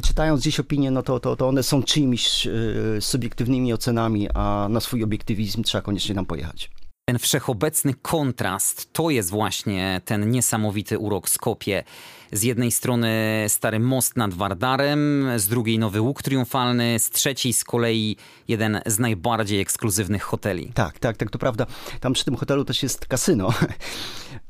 [0.03, 4.79] czytając gdzieś opinie, no to, to, to one są czyimiś y, subiektywnymi ocenami, a na
[4.79, 6.71] swój obiektywizm trzeba koniecznie tam pojechać.
[7.05, 11.83] Ten wszechobecny kontrast to jest właśnie ten niesamowity urok Skopie.
[12.33, 17.63] Z jednej strony stary most nad Wardarem, z drugiej nowy łuk triumfalny, z trzeciej z
[17.63, 18.17] kolei
[18.51, 20.71] jeden z najbardziej ekskluzywnych hoteli.
[20.73, 21.65] Tak, tak, tak, to prawda.
[21.99, 23.49] Tam przy tym hotelu też jest kasyno.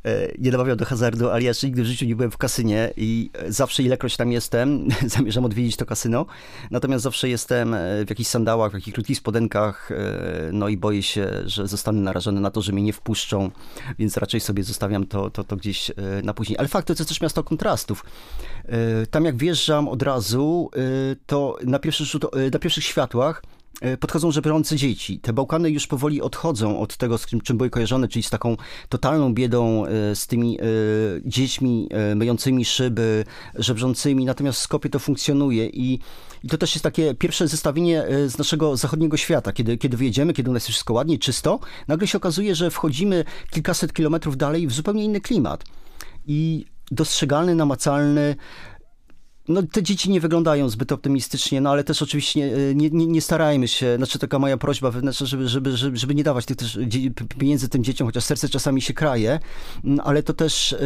[0.05, 2.93] E, nie namawiam do hazardu, ale ja jeszcze nigdy w życiu nie byłem w kasynie
[2.97, 4.87] i zawsze ilekroć tam jestem,
[5.17, 6.25] zamierzam odwiedzić to kasyno.
[6.71, 9.95] Natomiast zawsze jestem e, w jakichś sandałach, w jakichś krótkich spodenkach, e,
[10.53, 13.51] no i boję się, że zostanę narażony na to, że mnie nie wpuszczą,
[13.99, 15.91] więc raczej sobie zostawiam to, to, to gdzieś
[16.23, 16.57] na później.
[16.57, 18.05] Ale fakt to jest też miasto kontrastów.
[19.11, 20.69] Tam jak wjeżdżam od razu,
[21.25, 23.41] to na, pierwszy rzut, na pierwszych światłach
[23.99, 25.19] podchodzą żebrące dzieci.
[25.19, 28.57] Te Bałkany już powoli odchodzą od tego, z czym były kojarzone, czyli z taką
[28.89, 30.63] totalną biedą, e, z tymi e,
[31.25, 35.99] dziećmi myjącymi szyby, żebrzącymi, natomiast w Skopie to funkcjonuje i,
[36.43, 39.53] i to też jest takie pierwsze zestawienie z naszego zachodniego świata.
[39.53, 43.25] Kiedy, kiedy wyjedziemy, kiedy u nas jest wszystko ładnie, czysto, nagle się okazuje, że wchodzimy
[43.51, 45.63] kilkaset kilometrów dalej w zupełnie inny klimat.
[46.27, 48.35] I dostrzegalny, namacalny,
[49.51, 53.21] no, te dzieci nie wyglądają zbyt optymistycznie, no ale też oczywiście e, nie, nie, nie
[53.21, 56.79] starajmy się, znaczy taka moja prośba wewnętrzna, żeby, żeby, żeby, żeby nie dawać tych też
[57.39, 59.39] pieniędzy tym dzieciom, chociaż serce czasami się kraje,
[59.83, 60.79] mm, ale to też e,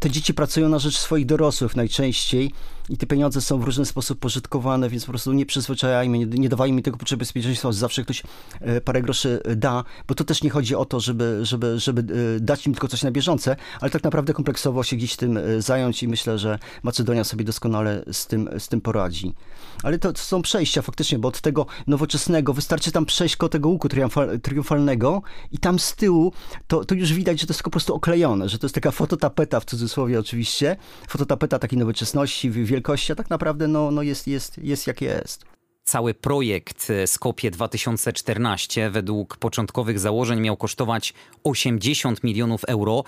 [0.00, 2.52] te dzieci pracują na rzecz swoich dorosłych najczęściej
[2.88, 6.48] i te pieniądze są w różny sposób pożytkowane, więc po prostu nie przyzwyczajajmy, nie, nie
[6.48, 8.22] dawajmy mi tego poczucia bezpieczeństwa, że zawsze ktoś
[8.60, 12.02] e, parę groszy da, bo to też nie chodzi o to, żeby, żeby, żeby
[12.40, 16.08] dać im tylko coś na bieżące, ale tak naprawdę kompleksowo się gdzieś tym zająć i
[16.08, 19.34] myślę, że Macedonia sobie doskonale doskonale z tym, z tym poradzi.
[19.82, 23.68] Ale to, to są przejścia faktycznie, bo od tego nowoczesnego wystarczy tam przejść koło tego
[23.68, 26.32] łuku triumfal, triumfalnego i tam z tyłu
[26.66, 29.60] to, to już widać, że to jest po prostu oklejone, że to jest taka fototapeta
[29.60, 30.76] w cudzysłowie oczywiście,
[31.08, 35.44] fototapeta takiej nowoczesności, wielkości, a tak naprawdę no, no jest, jest, jest jak jest.
[35.84, 43.04] Cały projekt Skopie 2014 według początkowych założeń miał kosztować 80 milionów euro.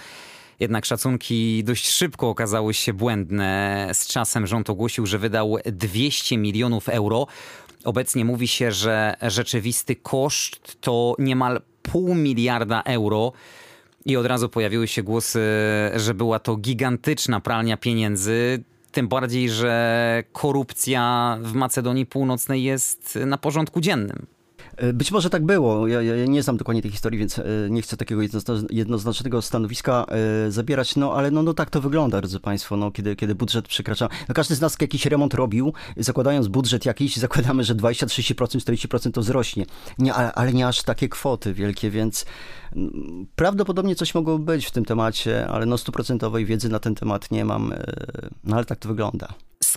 [0.61, 3.88] Jednak szacunki dość szybko okazały się błędne.
[3.92, 7.27] Z czasem rząd ogłosił, że wydał 200 milionów euro.
[7.85, 13.33] Obecnie mówi się, że rzeczywisty koszt to niemal pół miliarda euro.
[14.05, 15.40] I od razu pojawiły się głosy,
[15.96, 18.64] że była to gigantyczna pralnia pieniędzy.
[18.94, 24.26] Tym bardziej, że korupcja w Macedonii Północnej jest na porządku dziennym.
[24.76, 25.88] E, być może tak było.
[25.88, 28.22] Ja, ja, nie znam dokładnie tej historii, więc e, nie chcę takiego
[28.70, 30.06] jednoznacznego stanowiska
[30.46, 33.68] e, zabierać, no ale no, no tak to wygląda, drodzy Państwo, no, kiedy, kiedy budżet
[33.68, 34.08] przekracza.
[34.28, 39.10] No, każdy z nas jakiś remont robił, zakładając budżet jakiś, zakładamy, że 20, 30%, 40%
[39.10, 39.66] to wzrośnie.
[39.98, 42.24] Nie, ale, ale nie aż takie kwoty wielkie, więc
[42.76, 47.30] mm, prawdopodobnie coś mogło być w tym temacie, ale no stuprocentowej wiedzy na ten temat
[47.30, 47.74] nie mam,
[48.44, 49.34] no ale tak to wygląda.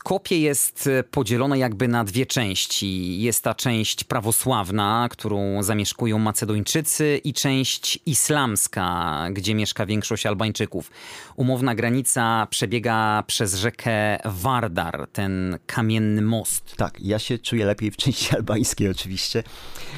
[0.07, 3.21] Skopie jest e, podzielone jakby na dwie części.
[3.21, 10.91] Jest ta część prawosławna, którą zamieszkują Macedończycy i część islamska, gdzie mieszka większość Albańczyków.
[11.35, 16.75] Umowna granica przebiega przez rzekę Vardar, ten kamienny most.
[16.75, 19.43] Tak, ja się czuję lepiej w części albańskiej oczywiście.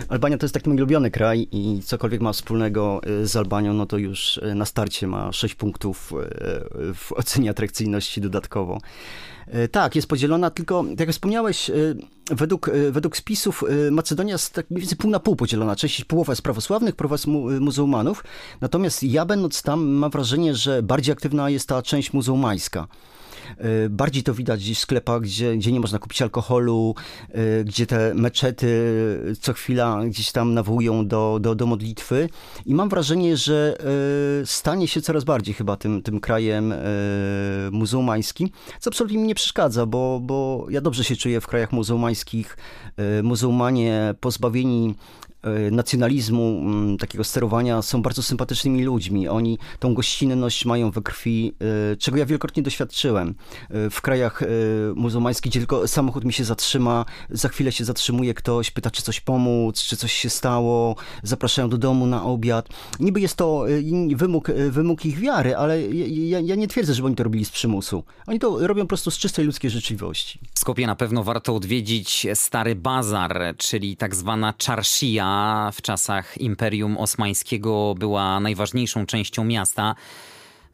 [0.08, 3.86] Albania to jest taki mój ulubiony kraj i cokolwiek ma wspólnego e, z Albanią, no
[3.86, 6.14] to już e, na starcie ma 6 punktów
[6.96, 8.80] w ocenie atrakcyjności dodatkowo.
[9.50, 11.74] E, tak, jest podzielona, tylko tak jak wspomniałeś, e,
[12.32, 15.76] według, e, według spisów Macedonia jest tak mniej więcej pół na pół podzielona.
[15.76, 18.24] Część połowa jest prawosławnych, połowa jest mu, muzułmanów.
[18.62, 22.88] Natomiast ja będąc tam mam wrażenie, że bardziej aktywna jest ta część muzułmańska.
[23.86, 26.96] Y, bardziej to widać w sklepach, gdzie, gdzie nie można kupić alkoholu,
[27.30, 28.70] y, gdzie te meczety
[29.42, 32.30] co chwila gdzieś tam nawołują do, do, do modlitwy.
[32.66, 33.78] I mam wrażenie, że
[34.42, 36.74] y, stanie się coraz bardziej chyba tym, tym krajem
[37.72, 42.58] muzułmańskim, co absolutnie mi nie przeszkadza, bo, bo ja dobrze się czuję w krajach muzułmańskich.
[43.24, 44.96] Muzułmanie pozbawieni
[45.72, 49.28] nacjonalizmu, mm, takiego sterowania są bardzo sympatycznymi ludźmi.
[49.28, 51.54] Oni tą gościnność mają we krwi,
[51.92, 53.36] e, czego ja wielokrotnie doświadczyłem.
[53.92, 54.44] W krajach
[54.96, 59.22] muzułmańskich, gdzie tylko samochód mi się zatrzyma, za chwilę się zatrzymuje ktoś, pyta, czy coś
[59.22, 62.70] pomóc, czy coś się stało, zapraszają do domu na obiad.
[63.00, 63.66] Niby jest to
[64.16, 68.04] wymóg, wymóg ich wiary, ale ja, ja nie twierdzę, że oni to robili z przymusu.
[68.28, 70.40] Oni to robią po prostu z czystej ludzkiej życzliwości.
[70.54, 75.29] W Skopie na pewno warto odwiedzić Stary Bazar, czyli tak zwana czarszija
[75.74, 79.96] w czasach Imperium Osmańskiego była najważniejszą częścią miasta.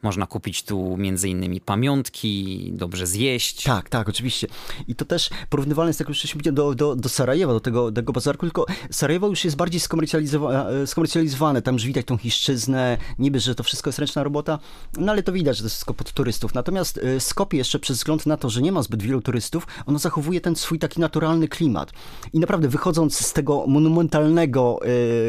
[0.02, 3.62] Można kupić tu między innymi pamiątki, dobrze zjeść.
[3.62, 4.46] Tak, tak, oczywiście.
[4.88, 8.12] I to też porównywalne jest, tak już wcześniej do, do, do Sarajewa, do tego, tego
[8.12, 11.62] bazarku, tylko Sarajewo już jest bardziej skomercjalizowane, skomercjalizowane.
[11.62, 14.58] Tam już widać tą chiszczyznę, niby, że to wszystko jest ręczna robota,
[14.98, 16.54] no ale to widać, że to jest wszystko pod turystów.
[16.54, 19.98] Natomiast y, Skopie jeszcze przez wzgląd na to, że nie ma zbyt wielu turystów, ono
[19.98, 21.92] zachowuje ten swój taki naturalny klimat.
[22.32, 24.80] I naprawdę wychodząc z tego monumentalnego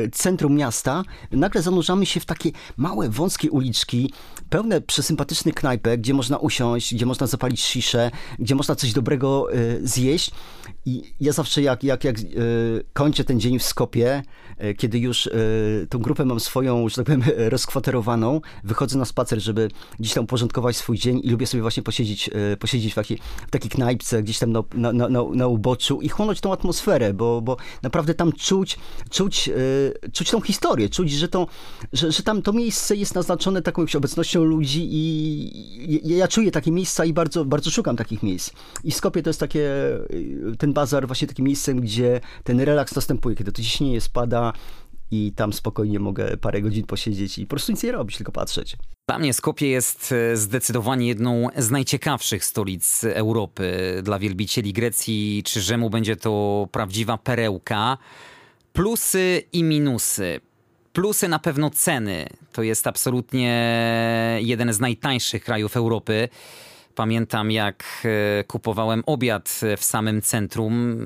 [0.05, 4.13] y, centrum miasta, nagle zanurzamy się w takie małe, wąskie uliczki,
[4.57, 9.87] pełne przesympatycznych knajpek, gdzie można usiąść, gdzie można zapalić sziszę, gdzie można coś dobrego y,
[9.87, 10.31] zjeść.
[10.85, 12.23] I ja zawsze jak, jak, jak y,
[12.93, 14.23] kończę ten dzień w Skopie,
[14.63, 15.29] y, kiedy już
[15.89, 20.77] tą grupę mam swoją, że tak powiem, rozkwaterowaną, wychodzę na spacer, żeby gdzieś tam uporządkować
[20.77, 24.51] swój dzień i lubię sobie właśnie posiedzieć, posiedzieć w, takiej, w takiej knajpce, gdzieś tam
[24.51, 29.49] na, na, na, na uboczu i chłonąć tą atmosferę, bo, bo naprawdę tam czuć, czuć,
[30.13, 31.47] czuć tą historię, czuć, że, to,
[31.93, 37.05] że, że tam to miejsce jest naznaczone taką obecnością ludzi i ja czuję takie miejsca
[37.05, 38.53] i bardzo, bardzo szukam takich miejsc.
[38.83, 39.69] I Skopie to jest takie,
[40.57, 44.53] ten bazar właśnie takim miejscem, gdzie ten relaks następuje, kiedy to ciśnienie spada,
[45.11, 48.77] i tam spokojnie mogę parę godzin posiedzieć i po prostu nic nie robić, tylko patrzeć.
[49.09, 53.99] Dla mnie Skopie jest e, zdecydowanie jedną z najciekawszych stolic Europy.
[54.03, 57.97] Dla wielbicieli Grecji czy Rzymu będzie to prawdziwa perełka.
[58.73, 60.39] Plusy i minusy.
[60.97, 62.27] Plusy na pewno ceny.
[62.51, 63.51] To jest absolutnie
[64.41, 66.29] jeden z najtańszych krajów Europy.
[66.95, 67.83] Pamiętam, jak
[68.39, 70.97] e, kupowałem obiad w samym centrum.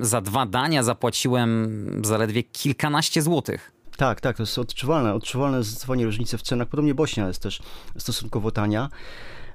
[0.00, 3.72] Za dwa dania zapłaciłem zaledwie kilkanaście złotych.
[3.96, 5.14] Tak, tak, to jest odczuwalne.
[5.14, 6.68] Odczuwalne zdecydowanie różnice w cenach.
[6.68, 7.62] Podobnie Bośnia jest też
[7.98, 8.88] stosunkowo tania.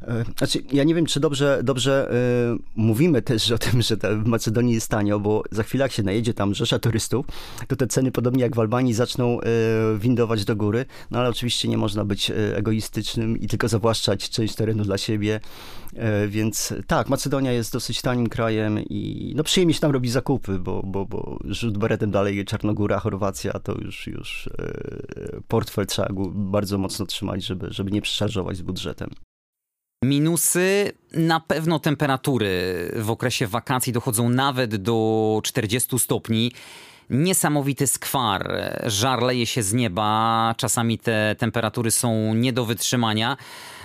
[0.08, 2.10] E, znaczy, ja nie wiem, czy dobrze, dobrze
[2.52, 6.04] yy, mówimy też o tym, że w Macedonii jest tanio, bo za chwilę jak się
[6.04, 7.26] najedzie tam rzesza turystów,
[7.68, 9.39] to te ceny podobnie jak w Albanii zaczną
[9.92, 14.56] yy, windować do góry, no ale oczywiście nie można być egoistycznym i tylko zawłaszczać część
[14.56, 15.39] terenu dla siebie,
[16.28, 20.82] więc tak, Macedonia jest dosyć tanim krajem i no przyjemnie się tam robi zakupy, bo,
[20.86, 24.50] bo, bo rzut beretem dalej Czarnogóra, Chorwacja, to już, już
[25.48, 29.10] portfel trzeba bardzo mocno trzymać, żeby, żeby nie przeszarżować z budżetem.
[30.04, 32.52] Minusy na pewno temperatury
[32.96, 36.52] w okresie wakacji dochodzą nawet do 40 stopni.
[37.10, 38.52] Niesamowity skwar,
[38.86, 43.38] żar leje się z nieba, czasami te temperatury są nie do wytrzymania,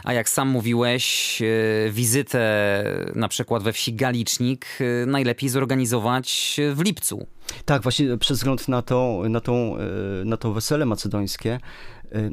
[0.04, 6.81] a jak sam mówiłeś, e, wizytę na przykład we wsi Galicznik e, najlepiej zorganizować w
[6.81, 7.26] lipcu.
[7.64, 11.61] Tak, właśnie przez wzgląd na to, na, tą, e, na to wesele macedońskie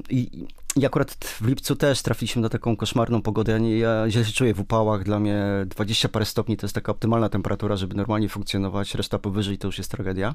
[0.10, 3.52] i i akurat w lipcu też trafiliśmy na taką koszmarną pogodę.
[3.52, 5.04] Ja, nie, ja źle się czuję w upałach.
[5.04, 8.96] Dla mnie 20 parę stopni to jest taka optymalna temperatura, żeby normalnie funkcjonować.
[8.96, 10.34] Reszta powyżej to już jest tragedia.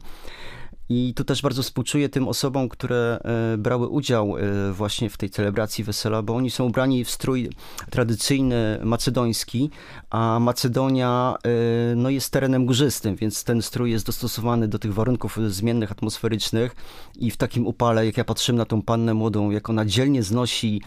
[0.93, 3.21] I tu też bardzo współczuję tym osobom, które
[3.55, 7.51] e, brały udział e, właśnie w tej celebracji wesela, bo oni są ubrani w strój
[7.91, 9.71] tradycyjny macedoński,
[10.11, 15.39] a Macedonia e, no, jest terenem górzystym, więc ten strój jest dostosowany do tych warunków
[15.49, 16.77] zmiennych atmosferycznych
[17.19, 20.83] i w takim upale, jak ja patrzyłem na tą pannę młodą, jak ona dzielnie znosi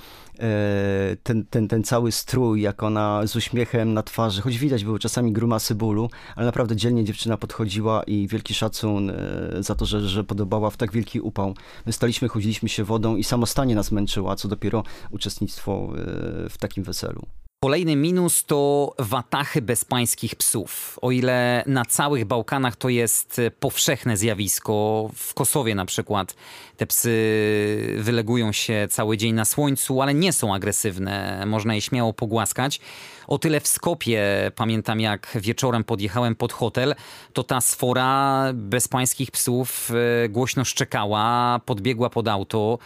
[1.23, 5.31] ten, ten, ten cały strój, jak ona z uśmiechem na twarzy, choć widać były czasami
[5.31, 9.15] grumasy bólu, ale naprawdę dzielnie dziewczyna podchodziła i wielki szacun e,
[9.59, 11.55] za to, że, że podobała w tak wielki upał.
[11.85, 16.83] My staliśmy, chodziliśmy się wodą i samostanie nas męczyła, co dopiero uczestnictwo e, w takim
[16.83, 17.25] weselu.
[17.63, 20.99] Kolejny minus to watachy bezpańskich psów.
[21.01, 26.35] O ile na całych Bałkanach to jest powszechne zjawisko, w Kosowie na przykład
[26.77, 32.13] te psy wylegują się cały dzień na słońcu, ale nie są agresywne, można je śmiało
[32.13, 32.79] pogłaskać.
[33.27, 36.95] O tyle w Skopie, pamiętam jak wieczorem podjechałem pod hotel,
[37.33, 39.91] to ta sfora bezpańskich psów
[40.25, 42.79] e, głośno szczekała, podbiegła pod auto.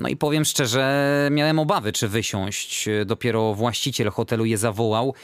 [0.00, 2.88] No i powiem szczerze, miałem obawy, czy wysiąść.
[3.06, 5.14] Dopiero właściciel hotelu je zawołał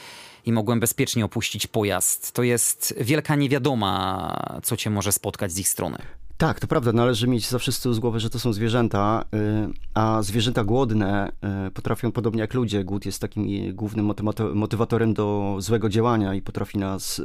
[0.47, 2.33] i mogłem bezpiecznie opuścić pojazd.
[2.33, 5.99] To jest wielka niewiadoma, co cię może spotkać z ich strony.
[6.39, 6.93] Tak, to prawda.
[6.93, 11.33] Należy mieć zawsze z tyłu z głowy, że to są zwierzęta, y, a zwierzęta głodne
[11.69, 14.13] y, potrafią, podobnie jak ludzie, głód jest takim głównym
[14.55, 17.25] motywatorem do złego działania i potrafi nas, y,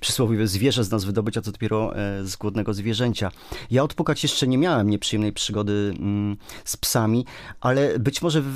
[0.00, 3.30] przysłowiowe zwierzę z nas wydobyć, a co dopiero z głodnego zwierzęcia.
[3.70, 7.26] Ja odpukać jeszcze nie miałem nieprzyjemnej przygody mm, z psami,
[7.60, 8.48] ale być może w,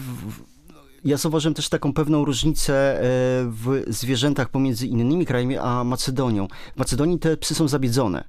[1.05, 3.01] ja zauważyłem też taką pewną różnicę
[3.49, 6.49] w zwierzętach pomiędzy innymi krajami a Macedonią.
[6.77, 8.25] W Macedonii te psy są zabiedzone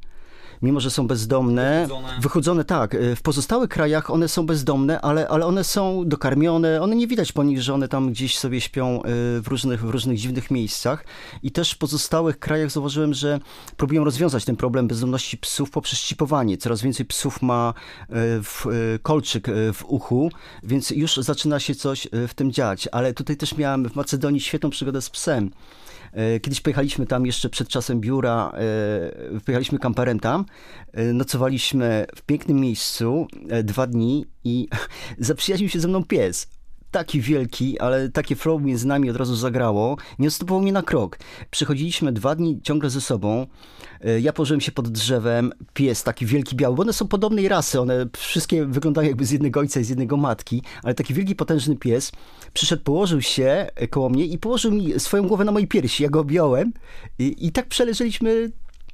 [0.61, 2.19] mimo że są bezdomne, wychudzone.
[2.21, 6.95] wychudzone tak, y, w pozostałych krajach one są bezdomne, ale, ale one są dokarmione, one
[6.95, 9.01] nie widać po nich, że one tam gdzieś sobie śpią y,
[9.41, 11.05] w różnych, w różnych dziwnych miejscach
[11.43, 13.39] i też w pozostałych krajach zauważyłem, że
[13.77, 16.57] próbują rozwiązać ten problem bezdomności psów poprzez ścipowanie.
[16.57, 18.65] Coraz więcej psów ma y, w,
[19.03, 20.31] kolczyk w uchu,
[20.63, 24.69] więc już zaczyna się coś w tym dziać, ale tutaj też miałem w Macedonii świetną
[24.69, 25.51] przygodę z psem.
[26.13, 30.45] E, kiedyś pojechaliśmy tam jeszcze przed czasem biura, e, pojechaliśmy kamperem tam,
[30.93, 33.27] e, nocowaliśmy w pięknym miejscu
[33.63, 34.67] dwa dni i
[35.17, 36.60] zaprzyjaźnił się ze mną pies
[36.91, 39.97] taki wielki, ale takie flow między nami od razu zagrało.
[40.19, 41.17] Nie odstępował mnie na krok.
[41.51, 43.47] Przychodziliśmy dwa dni ciągle ze sobą.
[44.21, 45.51] Ja położyłem się pod drzewem.
[45.73, 47.81] Pies taki wielki, biały, bo one są podobnej rasy.
[47.81, 51.75] One wszystkie wyglądają jakby z jednego ojca i z jednego matki, ale taki wielki, potężny
[51.75, 52.11] pies
[52.53, 56.03] przyszedł, położył się koło mnie i położył mi swoją głowę na mojej piersi.
[56.03, 56.73] Ja go objąłem
[57.19, 58.51] i, i tak przeleżeliśmy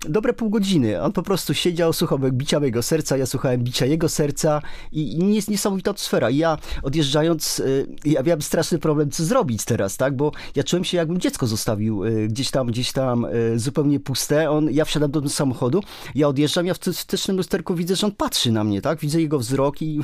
[0.09, 1.01] dobre pół godziny.
[1.01, 5.35] On po prostu siedział, słuchał bicia mojego serca, ja słuchałem bicia jego serca i, i
[5.35, 6.29] jest niesamowita atmosfera.
[6.29, 10.15] I ja odjeżdżając, y, ja miałem straszny problem, co zrobić teraz, tak?
[10.15, 14.49] Bo ja czułem się, jakbym dziecko zostawił y, gdzieś tam, gdzieś tam y, zupełnie puste.
[14.49, 15.83] On, ja wsiadam do samochodu,
[16.15, 18.99] ja odjeżdżam, ja w wstecznym lusterku widzę, że on patrzy na mnie, tak?
[18.99, 19.99] Widzę jego wzrok i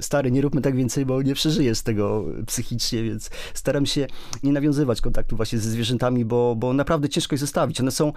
[0.00, 4.06] stary, nie róbmy tak więcej, bo nie przeżyję z tego psychicznie, więc staram się
[4.42, 7.80] nie nawiązywać kontaktu właśnie ze zwierzętami, bo, bo naprawdę ciężko je zostawić.
[7.80, 8.12] One są,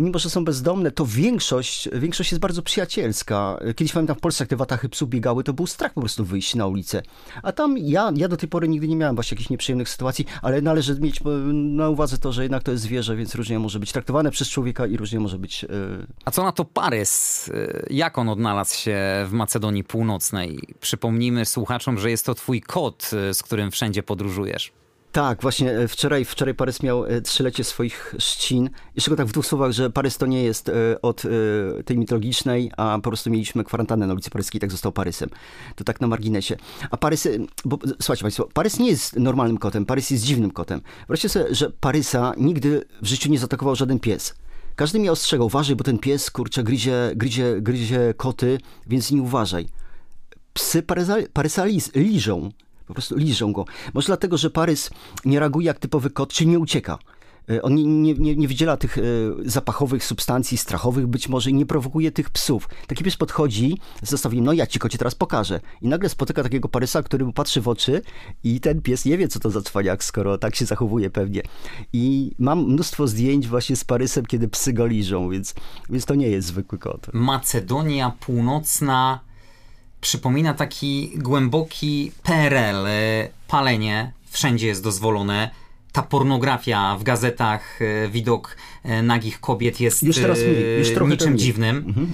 [0.00, 3.58] mimo że są bez bezdomne, to większość, większość jest bardzo przyjacielska.
[3.76, 6.54] Kiedyś pamiętam w Polsce, jak te watachy psów biegały, to był strach po prostu wyjść
[6.54, 7.02] na ulicę.
[7.42, 10.60] A tam ja, ja do tej pory nigdy nie miałem właśnie jakichś nieprzyjemnych sytuacji, ale
[10.60, 11.20] należy mieć
[11.52, 14.86] na uwadze to, że jednak to jest zwierzę, więc różnie może być traktowane przez człowieka
[14.86, 15.62] i różnie może być...
[15.62, 15.68] Yy...
[16.24, 17.48] A co na to Parys?
[17.48, 20.60] Y, jak on odnalazł się w Macedonii Północnej?
[20.80, 24.72] Przypomnijmy słuchaczom, że jest to twój kot, z którym wszędzie podróżujesz.
[25.12, 28.70] Tak, właśnie e, wczoraj, wczoraj Parys miał e, trzylecie swoich trzcin.
[28.94, 31.22] Jeszcze go tak w dwóch słowach, że Parys to nie jest e, od
[31.84, 35.28] tej mitologicznej, a po prostu mieliśmy kwarantannę na ulicy Paryskiej, tak został Parysem.
[35.76, 36.56] To tak na marginesie.
[36.90, 37.28] A Parys,
[37.64, 40.80] bo słuchajcie Państwo, Parys nie jest normalnym kotem, Parys jest dziwnym kotem.
[41.08, 44.34] Wreszcie sobie, że Parysa nigdy w życiu nie zaatakował żaden pies.
[44.76, 49.68] Każdy mnie ostrzegał, uważaj, bo ten pies, kurczę, gryzie, gryzie, gryzie koty, więc nie uważaj.
[50.52, 52.50] Psy Parysa, Parysa liżą.
[52.92, 53.64] Po prostu liżą go.
[53.94, 54.90] Może dlatego, że Parys
[55.24, 56.98] nie reaguje jak typowy kot, czy nie ucieka.
[57.50, 59.02] E, on nie, nie, nie, wydziela tych e,
[59.44, 62.68] zapachowych substancji strachowych, być może i nie prowokuje tych psów.
[62.86, 65.60] Taki pies podchodzi z nastawieniem, no ja ci kocie teraz pokażę.
[65.82, 68.02] I nagle spotyka takiego Parysa, który mu patrzy w oczy
[68.44, 71.42] i ten pies nie wie, co to za cwaniak, skoro tak się zachowuje pewnie.
[71.92, 75.54] I mam mnóstwo zdjęć właśnie z Parysem, kiedy psy go liżą, więc,
[75.90, 77.06] więc to nie jest zwykły kot.
[77.12, 79.20] Macedonia Północna
[80.02, 82.86] przypomina taki głęboki PRL.
[82.86, 85.50] E, palenie wszędzie jest dozwolone.
[85.92, 91.12] Ta pornografia w gazetach, e, widok e, nagich kobiet jest już teraz mniej, już trochę
[91.12, 91.76] niczym dziwnym.
[91.76, 92.12] Mhm.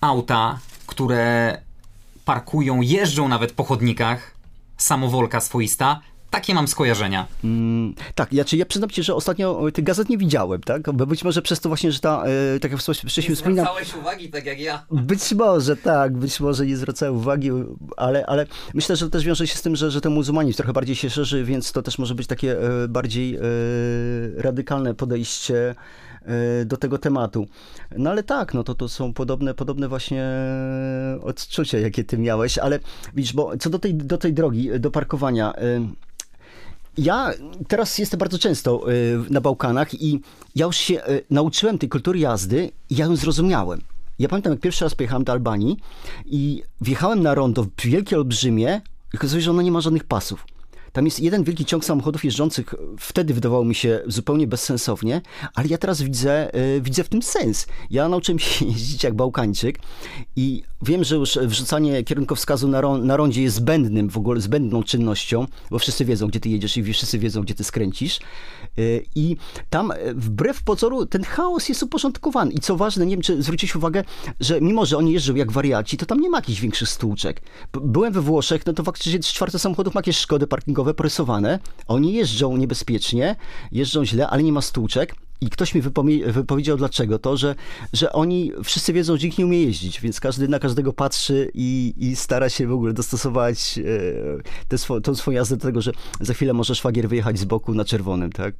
[0.00, 1.58] Auta, które
[2.24, 4.34] parkują, jeżdżą nawet po chodnikach,
[4.76, 6.00] samowolka swoista,
[6.34, 7.26] takie mam skojarzenia.
[7.44, 10.92] Mm, tak, ja, czy ja przyznam ci, że ostatnio tych gazet nie widziałem, tak?
[10.92, 13.74] Bo być może przez to właśnie, że ta, e, tak jak wcześniej wspominałem...
[13.74, 14.86] Nie zwracałeś uwagi, tak jak ja.
[14.90, 17.50] Być może, tak, być może nie zwracałem uwagi,
[17.96, 20.72] ale, ale myślę, że to też wiąże się z tym, że, że ten muzułmanizm trochę
[20.72, 23.40] bardziej się szerzy, więc to też może być takie e, bardziej e,
[24.36, 25.74] radykalne podejście
[26.22, 27.46] e, do tego tematu.
[27.96, 30.24] No ale tak, no to, to są podobne, podobne właśnie
[31.22, 32.80] odczucia, jakie ty miałeś, ale
[33.14, 35.52] widzisz, bo co do tej, do tej drogi, do parkowania,
[36.98, 37.32] ja
[37.68, 40.20] teraz jestem bardzo często y, na Bałkanach i
[40.54, 43.80] ja już się y, nauczyłem tej kultury jazdy i ja ją zrozumiałem.
[44.18, 45.76] Ja pamiętam, jak pierwszy raz pojechałem do Albanii
[46.26, 48.80] i wjechałem na rondo wielkie, olbrzymie
[49.14, 50.46] okazuje się, że ono nie ma żadnych pasów.
[50.94, 55.22] Tam jest jeden wielki ciąg samochodów jeżdżących, wtedy wydawało mi się zupełnie bezsensownie,
[55.54, 57.66] ale ja teraz widzę, yy, widzę w tym sens.
[57.90, 59.78] Ja nauczyłem się jeździć jak Bałkańczyk
[60.36, 64.82] i wiem, że już wrzucanie kierunkowskazu na, ro na rondzie jest zbędnym, w ogóle zbędną
[64.82, 68.20] czynnością, bo wszyscy wiedzą, gdzie ty jedziesz i wszyscy wiedzą, gdzie ty skręcisz.
[68.76, 69.36] Yy, I
[69.70, 72.52] tam e, wbrew pozoru ten chaos jest uporządkowany.
[72.52, 74.04] I co ważne, nie wiem, czy zwrócić uwagę,
[74.40, 77.42] że mimo, że oni jeżdżą jak wariaci, to tam nie ma jakichś większych stłuczek.
[77.72, 81.58] Byłem we Włoszech, no to faktycznie czwarte samochodów ma jakieś szkody parkingowe presowane.
[81.88, 83.36] Oni jeżdżą niebezpiecznie,
[83.72, 85.14] jeżdżą źle, ale nie ma stłuczek.
[85.40, 85.82] I ktoś mi
[86.26, 87.18] wypowiedział dlaczego.
[87.18, 87.54] To, że,
[87.92, 92.16] że oni wszyscy wiedzą, że nie umie jeździć, więc każdy na każdego patrzy i, i
[92.16, 93.82] stara się w ogóle dostosować e,
[94.68, 97.74] tę swo, tą swoją jazdę do tego, że za chwilę może szwagier wyjechać z boku
[97.74, 98.54] na czerwonym, tak?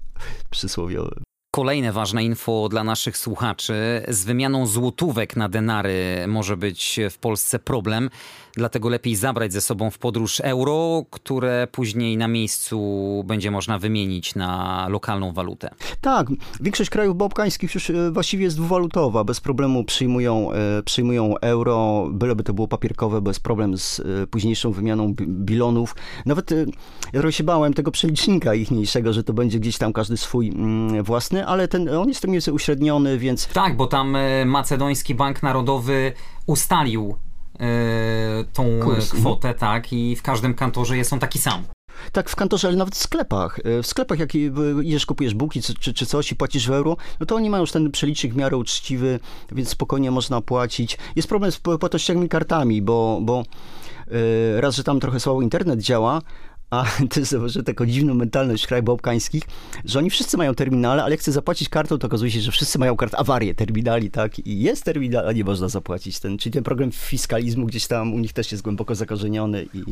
[0.50, 1.33] Przysłowiowe.
[1.54, 4.02] Kolejne ważne info dla naszych słuchaczy.
[4.08, 8.10] Z wymianą złotówek na denary może być w Polsce problem,
[8.56, 12.78] dlatego lepiej zabrać ze sobą w podróż euro, które później na miejscu
[13.26, 15.70] będzie można wymienić na lokalną walutę.
[16.00, 16.26] Tak,
[16.60, 19.24] większość krajów bałkańskich już e, właściwie jest dwuwalutowa.
[19.24, 24.72] Bez problemu przyjmują, e, przyjmują euro, byleby to było papierkowe, bez problem z e, późniejszą
[24.72, 25.96] wymianą bilonów.
[26.26, 26.50] Nawet
[27.12, 31.43] ja się bałem tego przelicznika ichniejszego, że to będzie gdzieś tam każdy swój mm, własny,
[31.46, 33.46] ale ten, on jest tym jest uśredniony, więc...
[33.46, 36.12] Tak, bo tam e, Macedoński Bank Narodowy
[36.46, 37.16] ustalił
[37.60, 37.64] e,
[38.52, 39.10] tą Kurs.
[39.10, 41.64] kwotę, tak, i w każdym kantorze jest on taki sam.
[42.12, 43.58] Tak, w kantorze, ale nawet w sklepach.
[43.64, 44.34] E, w sklepach, jak
[44.82, 47.72] idziesz, kupujesz bułki czy, czy coś i płacisz w euro, no to oni mają już
[47.72, 49.20] ten przelicznik w miarę uczciwy,
[49.52, 50.98] więc spokojnie można płacić.
[51.16, 53.44] Jest problem z płatnościami kartami, bo, bo
[54.56, 56.22] raz, że tam trochę słabo internet działa,
[56.74, 56.84] a
[57.54, 59.42] ty taką dziwną mentalność krajów bałkańskich,
[59.84, 62.78] że oni wszyscy mają terminale, ale jak chcę zapłacić kartą, to okazuje się, że wszyscy
[62.78, 64.38] mają kart awarię terminali, tak?
[64.38, 66.20] I jest terminal, a nie można zapłacić.
[66.20, 69.84] Ten, czyli ten program fiskalizmu gdzieś tam u nich też jest głęboko zakorzeniony i,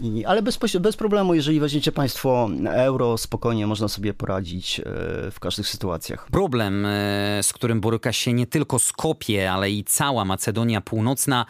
[0.00, 4.82] i, ale bez, bez problemu, jeżeli weźmiecie Państwo euro, spokojnie można sobie poradzić e,
[5.30, 6.28] w każdych sytuacjach.
[6.30, 11.46] Problem, e, z którym boryka się nie tylko Skopie, ale i cała Macedonia Północna,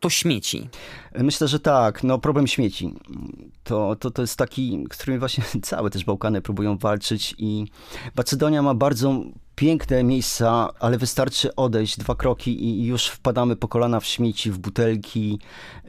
[0.00, 0.68] to śmieci.
[1.14, 2.04] Myślę, że tak.
[2.04, 2.94] No, problem śmieci.
[3.64, 7.66] To, to, to jest taki, z którym właśnie całe też Bałkany próbują walczyć i
[8.16, 9.22] Macedonia ma bardzo
[9.60, 14.58] piękne miejsca, ale wystarczy odejść dwa kroki i już wpadamy po kolana w śmieci, w
[14.58, 15.38] butelki,
[15.84, 15.88] e,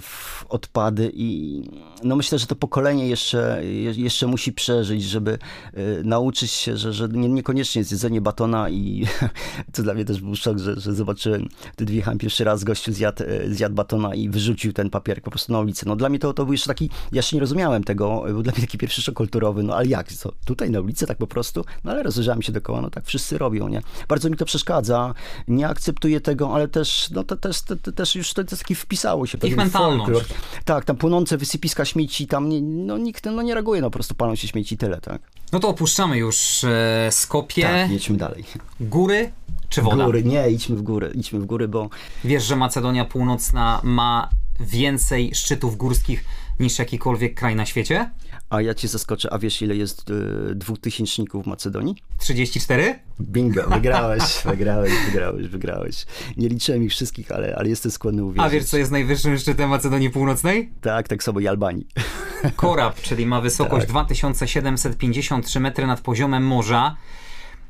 [0.00, 1.62] w odpady i
[2.02, 3.62] no myślę, że to pokolenie jeszcze,
[3.96, 5.38] jeszcze musi przeżyć, żeby
[5.74, 9.06] e, nauczyć się, że, że niekoniecznie jest jedzenie batona i
[9.72, 13.24] to dla mnie też był szok, że, że zobaczyłem, wtedy wjechałem pierwszy raz, gościu zjadł,
[13.24, 15.86] e, zjadł batona i wyrzucił ten papier po prostu na ulicę.
[15.86, 18.52] No dla mnie to, to był jeszcze taki, ja jeszcze nie rozumiałem tego, był dla
[18.52, 21.64] mnie taki pierwszy szok kulturowy, no ale jak, co, tutaj na ulicy tak po prostu?
[21.84, 23.82] No ale rozejrzałem się dookoła, no tak wszyscy robią, nie?
[24.08, 25.14] Bardzo mi to przeszkadza,
[25.48, 28.74] nie akceptuję tego, ale też, no to też, to, to też już to, to taki
[28.74, 29.38] wpisało się.
[29.42, 30.12] Ich mentalność.
[30.12, 30.24] Folklor.
[30.64, 34.14] Tak, tam płonące wysypiska śmieci, tam nie, no nikt no, nie reaguje, no po prostu
[34.14, 35.22] palą się śmieci tyle, tak?
[35.52, 37.62] No to opuszczamy już e, Skopie.
[37.62, 38.44] Tak, jedźmy dalej.
[38.80, 39.32] Góry
[39.68, 40.04] czy woda?
[40.04, 41.88] Góry, nie, idźmy w góry, idźmy w góry, bo...
[42.24, 44.28] Wiesz, że Macedonia Północna ma
[44.60, 46.24] więcej szczytów górskich
[46.60, 48.10] niż jakikolwiek kraj na świecie?
[48.50, 51.96] A ja cię zaskoczę, a wiesz ile jest y, dwutysięczników w Macedonii?
[52.18, 52.98] 34?
[53.20, 56.06] Bingo, wygrałeś, wygrałeś, wygrałeś, wygrałeś.
[56.36, 58.46] Nie liczyłem ich wszystkich, ale, ale jestem skłonny uwierzyć.
[58.46, 60.70] A wiesz, co jest najwyższym szczytem Macedonii Północnej?
[60.80, 61.86] Tak, tak samo i Albanii.
[62.56, 63.90] Korab, czyli ma wysokość tak.
[63.90, 66.96] 2753 metry nad poziomem morza.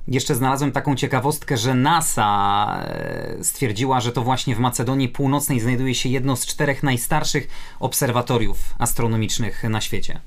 [0.09, 5.95] Jeszcze znalazłem taką ciekawostkę, że NASA e, stwierdziła, że to właśnie w Macedonii Północnej znajduje
[5.95, 7.49] się jedno z czterech najstarszych
[7.81, 10.21] obserwatoriów astronomicznych na świecie.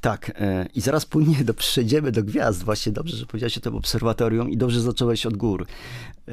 [0.00, 2.62] Tak, e, i zaraz płynnie do, przejdziemy do gwiazd.
[2.62, 5.66] Właśnie dobrze, że powiedziałeś o tym obserwatorium i dobrze zacząłeś od gór.
[6.28, 6.32] E,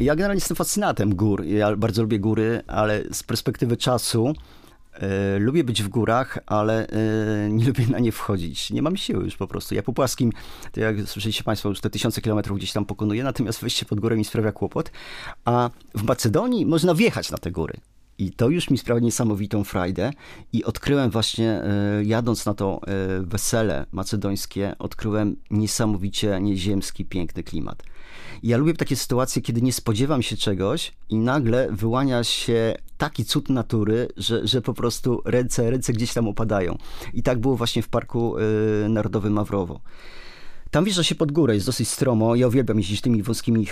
[0.00, 1.44] ja generalnie jestem fascynatem gór.
[1.44, 4.34] Ja bardzo lubię góry, ale z perspektywy czasu
[4.92, 6.86] E, lubię być w górach, ale
[7.50, 8.70] nie lubię na nie wchodzić.
[8.70, 9.74] Nie mam siły już po prostu.
[9.74, 10.32] Ja po płaskim,
[10.72, 14.16] to jak słyszeliście Państwo, już te tysiące kilometrów gdzieś tam pokonuję, natomiast wejście pod górę
[14.16, 14.90] mi sprawia kłopot.
[15.44, 17.74] A w Macedonii można wjechać na te góry.
[18.18, 20.10] I to już mi sprawia niesamowitą frajdę.
[20.52, 22.80] I odkryłem właśnie, e, jadąc na to
[23.20, 27.82] wesele macedońskie, odkryłem niesamowicie nieziemski, piękny klimat.
[28.42, 33.24] I ja lubię takie sytuacje, kiedy nie spodziewam się czegoś i nagle wyłania się taki
[33.24, 36.78] cud natury, że, że po prostu ręce, ręce gdzieś tam opadają.
[37.14, 39.80] I tak było właśnie w Parku y, Narodowym Mawrowo.
[40.70, 42.34] Tam wjeżdża się pod górę, jest dosyć stromo.
[42.34, 43.66] Ja uwielbiam jeździć tymi wąskimi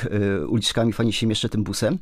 [0.49, 1.99] uliczkami, fajnie się mieszczę tym busem.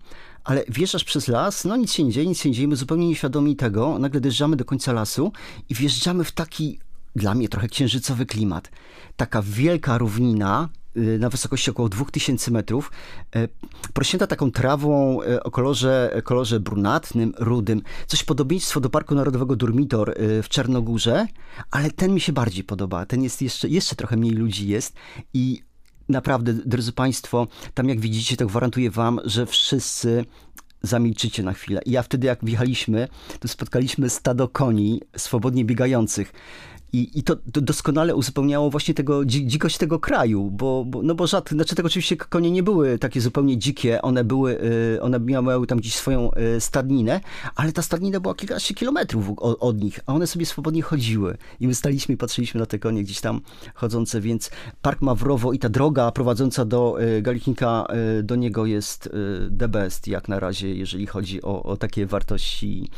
[0.48, 3.08] Ale wjeżdżasz przez las, no nic się nie dzieje, nic się nie dzieje, my zupełnie
[3.08, 3.98] nieświadomi tego.
[3.98, 5.32] Nagle dojeżdżamy do końca lasu
[5.68, 6.78] i wjeżdżamy w taki,
[7.16, 8.70] dla mnie trochę księżycowy klimat.
[9.16, 10.68] Taka wielka równina,
[10.98, 12.90] Y, na wysokości około 2000 metrów,
[13.36, 13.48] y,
[13.92, 17.82] porośnięta taką trawą y, o kolorze, kolorze brunatnym, rudym.
[18.06, 21.26] Coś podobieństwo do Parku Narodowego Durmitor w Czarnogórze,
[21.70, 23.06] ale ten mi się bardziej podoba.
[23.06, 24.94] Ten jest jeszcze, jeszcze trochę mniej ludzi jest
[25.34, 25.62] i
[26.08, 30.24] naprawdę, drodzy Państwo, tam jak widzicie, to gwarantuję Wam, że wszyscy
[30.82, 31.80] zamilczycie na chwilę.
[31.86, 33.08] I ja wtedy, jak wjechaliśmy,
[33.40, 36.32] to spotkaliśmy stado koni swobodnie biegających.
[36.92, 41.26] I, i to, to, doskonale uzupełniało właśnie tego dzikość tego kraju, bo, bo, no bo
[41.26, 44.60] rzadko, znaczy tego oczywiście konie nie były takie zupełnie dzikie, one były,
[44.96, 47.20] y, one miały tam gdzieś swoją y, stadninę,
[47.54, 51.36] ale ta stadnina była kilkanaście kilometrów od, od, nich, a one sobie swobodnie chodziły.
[51.60, 53.40] I my staliśmy i patrzyliśmy na te konie gdzieś tam
[53.74, 54.50] chodzące, więc
[54.82, 57.86] Park Mawrowo i ta droga prowadząca do y, Galichnika,
[58.22, 59.10] do niego jest
[59.58, 62.90] the best jak na razie, jeżeli chodzi o, o takie wartości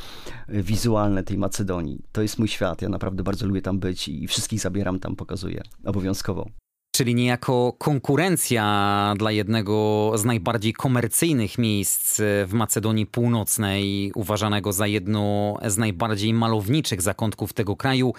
[0.49, 1.99] wizualne tej Macedonii.
[2.13, 5.63] To jest mój świat, ja naprawdę bardzo lubię tam być i wszystkich zabieram tam, pokazuję
[5.85, 6.47] obowiązkowo.
[6.93, 15.57] Czyli niejako konkurencja dla jednego z najbardziej komercyjnych miejsc w Macedonii Północnej, uważanego za jedno
[15.67, 18.15] z najbardziej malowniczych zakątków tego kraju,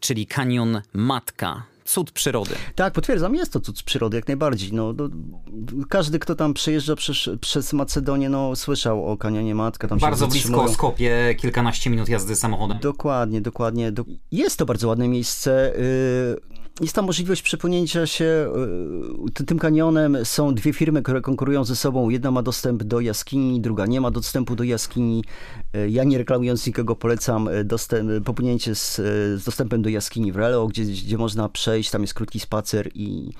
[0.00, 2.54] czyli kanion Matka cud przyrody.
[2.74, 4.72] Tak, potwierdzam, jest to cud przyrody jak najbardziej.
[4.72, 5.08] No, do,
[5.88, 9.88] każdy, kto tam przejeżdża przez, przez Macedonię, no, słyszał o kanionie Matka.
[9.88, 12.78] Tam bardzo blisko Skopie, kilkanaście minut jazdy samochodem.
[12.78, 13.92] Dokładnie, dokładnie.
[14.32, 15.72] Jest to bardzo ładne miejsce.
[15.78, 18.52] Yy jest tam możliwość przepłynięcia się
[19.40, 20.16] y, tym kanionem.
[20.24, 22.10] Są dwie firmy, które konkurują ze sobą.
[22.10, 25.24] Jedna ma dostęp do jaskini, druga nie ma dostępu do jaskini.
[25.76, 28.96] Y, ja nie reklamując nikogo polecam y, dostęp, popłynięcie z,
[29.40, 31.90] z dostępem do jaskini w Relo, gdzie, gdzie można przejść.
[31.90, 33.30] Tam jest krótki spacer i,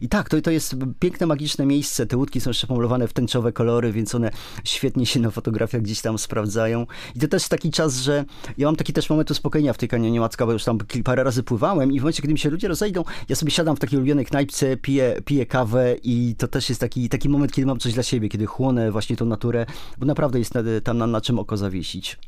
[0.00, 2.06] i tak, to, to jest piękne, magiczne miejsce.
[2.06, 4.30] Te łódki są jeszcze pomalowane w tęczowe kolory, więc one
[4.64, 6.86] świetnie się na fotografiach gdzieś tam sprawdzają.
[7.16, 8.24] I to też taki czas, że
[8.58, 11.42] ja mam taki też moment uspokojenia w tej kanionie Macka, bo już tam parę razy
[11.42, 13.04] pływałem i w momencie, kiedy mi się ludzie rozejdą, idą.
[13.28, 17.08] Ja sobie siadam w takiej ulubionej knajpce, piję, piję kawę i to też jest taki,
[17.08, 19.66] taki moment, kiedy mam coś dla siebie, kiedy chłonę właśnie tą naturę,
[19.98, 20.52] bo naprawdę jest
[20.84, 22.18] tam na, na czym oko zawiesić.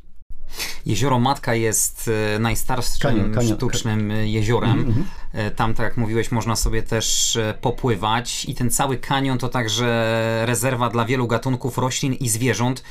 [0.85, 4.71] Jezioro Matka jest e, najstarszym kanion, kanion, sztucznym jeziorem.
[4.71, 5.51] Mm -hmm.
[5.55, 10.43] Tam, tak jak mówiłeś, można sobie też e, popływać i ten cały kanion to także
[10.45, 12.83] rezerwa dla wielu gatunków roślin i zwierząt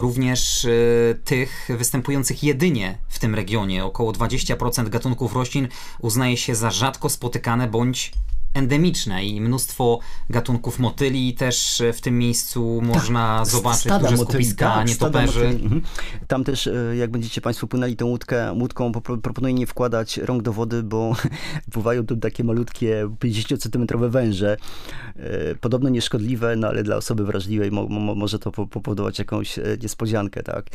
[0.00, 0.66] również
[1.24, 3.84] tych występujących jedynie w tym regionie.
[3.84, 5.68] Około 20% gatunków roślin
[6.00, 8.12] uznaje się za rzadko spotykane bądź
[8.54, 9.98] endemiczne i mnóstwo
[10.30, 15.46] gatunków motyli też w tym miejscu można tak, zobaczyć, stada duże motyli, skupiska tak, nietoperzy.
[15.46, 15.82] Mhm.
[16.26, 18.92] Tam też, e, jak będziecie Państwo płynęli tą łódkę, łódką,
[19.22, 21.16] proponuję nie wkładać rąk do wody, bo
[21.72, 24.56] pływają tu takie malutkie 50-centymetrowe węże.
[25.16, 29.62] E, podobno nieszkodliwe, no ale dla osoby wrażliwej mo, mo, może to powodować jakąś e,
[29.82, 30.66] niespodziankę, tak.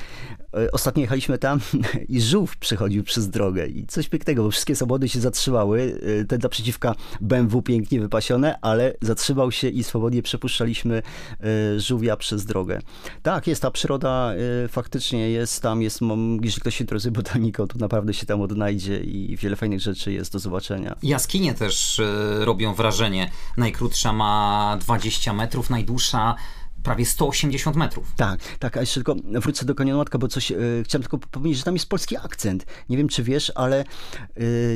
[0.72, 1.60] Ostatnio jechaliśmy tam
[2.10, 6.00] i żółw przychodził przez drogę i coś pięknego, bo wszystkie samochody się zatrzymały.
[6.28, 11.02] Ten naprzeciwka BMW pięknie wypasione, ale zatrzymał się i swobodnie przepuszczaliśmy
[11.76, 12.82] e, żółwia przez drogę.
[13.24, 16.00] Tak, jest ta przyroda, e, faktycznie jest tam, jest,
[16.42, 20.34] jeśli ktoś się interesuje botaniką, to naprawdę się tam odnajdzie i wiele fajnych rzeczy jest
[20.34, 20.96] do zobaczenia.
[21.04, 23.32] Jaskinie też e, robią wrażenie.
[23.58, 26.36] Najkrótsza ma 20 metrów, najdłuższa
[26.86, 28.14] prawie 180 metrów.
[28.16, 31.64] Tak, tak, a jeszcze tylko wrócę do Kanionołatka, bo coś, e, chciałem tylko powiedzieć, że
[31.64, 32.66] tam jest polski akcent.
[32.90, 33.84] Nie wiem, czy wiesz, ale e,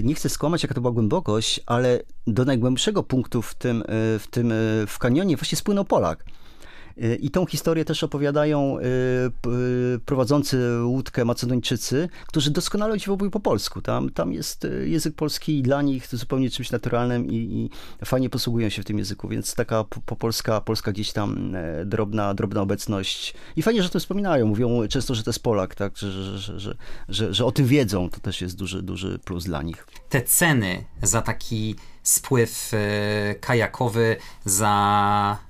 [0.04, 3.86] nie chcę skłamać, jaka to była głębokość, ale do najgłębszego punktu w tym, e,
[4.20, 4.54] w tym,
[4.88, 6.26] w kanionie właśnie spłynął Polak.
[7.20, 13.82] I tą historię też opowiadają y, prowadzący łódkę Macedończycy, którzy doskonale mówią po polsku.
[13.82, 18.82] Tam, tam jest język polski dla nich zupełnie czymś naturalnym i, i fajnie posługują się
[18.82, 23.34] w tym języku, więc taka po, polska, gdzieś tam e, drobna, drobna obecność.
[23.56, 24.48] I fajnie, że to wspominają.
[24.48, 25.98] Mówią często, że to jest Polak, tak?
[25.98, 28.10] że, że, że, że, o tym wiedzą.
[28.10, 29.88] To też jest duży, duży plus dla nich.
[30.10, 35.49] Te ceny za taki spływ e, kajakowy, za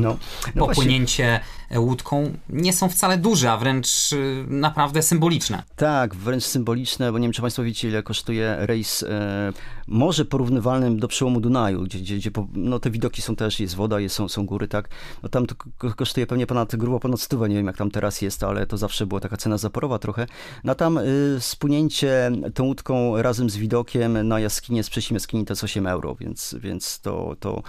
[0.00, 0.16] no,
[0.54, 1.40] no popłynięcie właśnie.
[1.80, 5.62] Łódką nie są wcale duże, a wręcz y, naprawdę symboliczne.
[5.76, 9.52] Tak, wręcz symboliczne, bo nie wiem, czy Państwo wiecie, ile kosztuje rejs e,
[9.86, 14.00] może porównywalnym do przełomu Dunaju, gdzie, gdzie, gdzie no, te widoki są też, jest woda,
[14.00, 14.88] jest, są, są góry, tak.
[15.22, 15.54] No tam to
[15.96, 19.06] kosztuje pewnie ponad, grubo ponad stówę, nie wiem jak tam teraz jest, ale to zawsze
[19.06, 20.26] była taka cena zaporowa trochę.
[20.64, 25.52] No tam y, spłynięcie tą łódką razem z widokiem na jaskinie z Przesim jaskini to
[25.52, 27.62] jest 8 euro, więc, więc to, to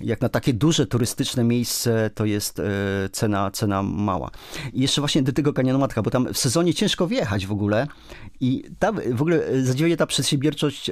[0.00, 2.64] jak na takie duże turystyczne miejsce to jest e,
[3.12, 4.30] cena, cena mała.
[4.72, 7.86] I jeszcze właśnie do tego kanionomatka, bo tam w sezonie ciężko wjechać w ogóle
[8.40, 8.64] i
[9.12, 10.90] w ogóle zadziwia ta przedsiębiorczość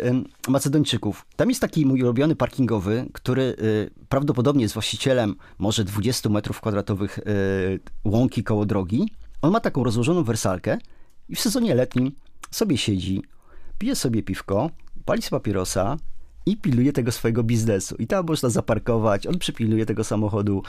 [0.49, 1.27] Macedończyków.
[1.37, 7.19] Tam jest taki mój ulubiony parkingowy, który e, prawdopodobnie jest właścicielem może 20 metrów kwadratowych
[7.19, 7.23] e,
[8.05, 9.13] łąki koło drogi.
[9.43, 10.79] On ma taką rozłożoną wersalkę
[11.29, 12.13] i w sezonie letnim
[12.51, 13.23] sobie siedzi,
[13.79, 14.71] pije sobie piwko,
[15.05, 15.97] pali papierosa,
[16.47, 17.97] i pilnuje tego swojego biznesu.
[17.99, 20.63] I tam można zaparkować, on przypilnuje tego samochodu.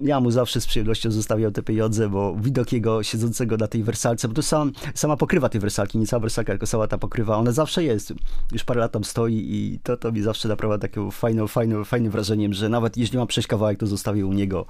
[0.00, 4.28] Ja mu zawsze z przyjemnością zostawiam te pieniądze, bo widok jego siedzącego na tej wersalce,
[4.28, 7.52] bo to sam, sama pokrywa tej wersalki, nie cała wersalka, tylko cała ta pokrywa, ona
[7.52, 8.14] zawsze jest.
[8.52, 12.12] Już parę lat tam stoi i to, to mi zawsze naprawdę takim fajnym, fajnym, fajnym
[12.12, 14.66] wrażeniem, że nawet jeśli mam przejść kawałek, to zostawię u niego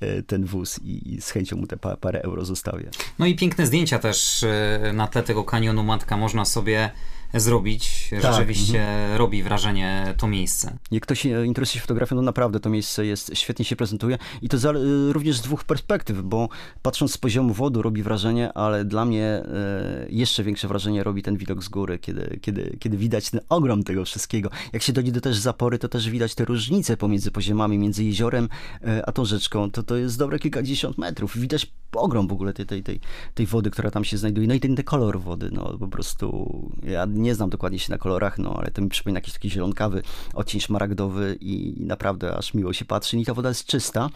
[0.00, 2.90] e, ten wóz i, i z chęcią mu te parę euro zostawię.
[3.18, 6.90] No i piękne zdjęcia też e, na tle tego kanionu Matka można sobie
[7.34, 8.10] zrobić.
[8.10, 8.22] Tak.
[8.22, 9.18] Rzeczywiście mhm.
[9.18, 10.78] robi wrażenie to miejsce.
[10.90, 14.58] Jak ktoś interesuje się fotografią, no naprawdę to miejsce jest, świetnie się prezentuje i to
[14.58, 14.72] za,
[15.12, 16.48] również z dwóch perspektyw, bo
[16.82, 21.36] patrząc z poziomu wody robi wrażenie, ale dla mnie e, jeszcze większe wrażenie robi ten
[21.36, 24.50] widok z góry, kiedy, kiedy, kiedy widać ten ogrom tego wszystkiego.
[24.72, 28.48] Jak się dojdzie do też zapory, to też widać te różnice pomiędzy poziomami, między jeziorem
[28.84, 29.70] e, a tą rzeczką.
[29.70, 31.38] To, to jest dobre kilkadziesiąt metrów.
[31.38, 31.66] Widać
[31.96, 33.00] ogrom w ogóle tej, tej, tej,
[33.34, 34.48] tej wody, która tam się znajduje.
[34.48, 36.50] No i ten, ten kolor wody, no po prostu
[36.82, 40.02] ja nie znam dokładnie się na kolorach, no ale to mi przypomina jakiś taki zielonkawy
[40.34, 43.18] odcień szmaragdowy i naprawdę aż miło się patrzy.
[43.18, 44.10] I ta woda jest czysta.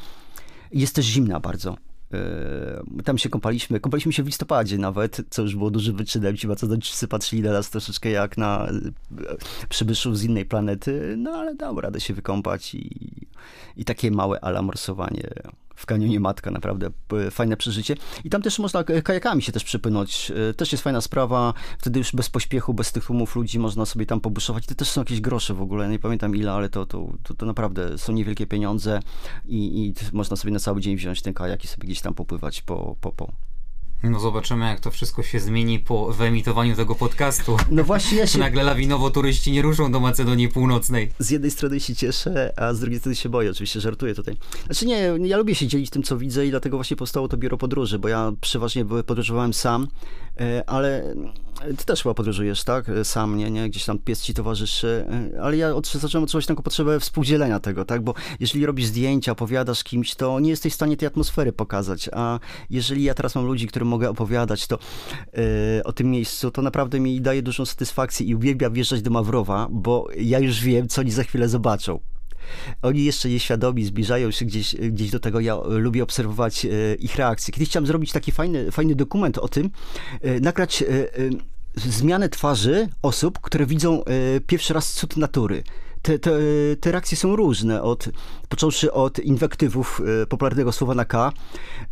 [0.73, 1.77] Jest też zimna bardzo.
[2.97, 6.37] Yy, tam się kąpaliśmy, kąpaliśmy się w listopadzie nawet, co już było dużym wyczynem.
[6.37, 8.69] Ci Macedonczycy patrzyli na nas troszeczkę jak na
[9.11, 9.37] yy,
[9.69, 13.11] przybyszów z innej planety, no ale dało radę się wykąpać i,
[13.77, 15.31] i takie małe alamorsowanie
[15.75, 16.91] w kanionie Matka, naprawdę
[17.31, 17.97] fajne przeżycie.
[18.25, 20.33] I tam też można kajakami się też przypłynąć.
[20.51, 24.07] E, też jest fajna sprawa, wtedy już bez pośpiechu, bez tych tłumów ludzi można sobie
[24.07, 24.67] tam pobuszować.
[24.67, 27.47] To też są jakieś grosze w ogóle, nie pamiętam ile, ale to, to, to, to
[27.47, 29.01] naprawdę są niewielkie pieniądze
[29.45, 32.63] i, i można sobie na cały dzień wziąć ten kajak i sobie gdzieś tam popływać
[32.63, 33.33] po, po, po,
[34.11, 37.57] no zobaczymy, jak to wszystko się zmieni po wyemitowaniu tego podcastu.
[37.71, 38.39] No właśnie ja się...
[38.39, 41.11] Nagle lawinowo turyści nie ruszą do Macedonii Północnej.
[41.19, 43.51] Z jednej strony się cieszę, a z drugiej strony się boję.
[43.51, 44.37] Oczywiście żartuję tutaj.
[44.67, 47.59] Znaczy nie, ja lubię się dzielić tym, co widzę i dlatego właśnie powstało to biuro
[47.59, 49.89] podróży, bo ja przeważnie podróżowałem sam,
[50.41, 51.15] e, ale
[51.79, 52.87] ty też chyba podróżujesz, tak?
[53.05, 53.69] Sam, nie, nie?
[53.69, 55.07] Gdzieś tam pies ci towarzyszy,
[55.43, 58.03] ale ja od, zacząłem odczuwać taką potrzebę współdzielenia tego, tak?
[58.03, 62.39] Bo jeżeli robisz zdjęcia, opowiadasz kimś, to nie jesteś w stanie tej atmosfery pokazać, a
[62.71, 64.79] jeżeli ja teraz mam ludzi, którym mogę opowiadać to
[65.33, 65.43] yy,
[65.85, 70.09] o tym miejscu, to naprawdę mi daje dużą satysfakcję i uwielbiam wjeżdżać do Mawrowa, bo
[70.17, 72.01] ja już wiem, co oni za chwilę zobaczą.
[72.83, 75.41] Oni jeszcze nieświadomi zbliżają się gdzieś, gdzieś do tego.
[75.41, 77.53] Ja lubię obserwować e, ich reakcje.
[77.53, 79.71] Kiedyś chciałem zrobić taki fajny, fajny dokument o tym,
[80.21, 80.87] e, nagrać e,
[81.77, 84.03] zmianę twarzy osób, które widzą
[84.47, 85.63] pierwszy raz cud natury
[86.05, 86.31] te, te,
[86.81, 88.09] te reakcje są różne, od,
[88.49, 91.33] począwszy od inwektywów e, popularnego słowa na K,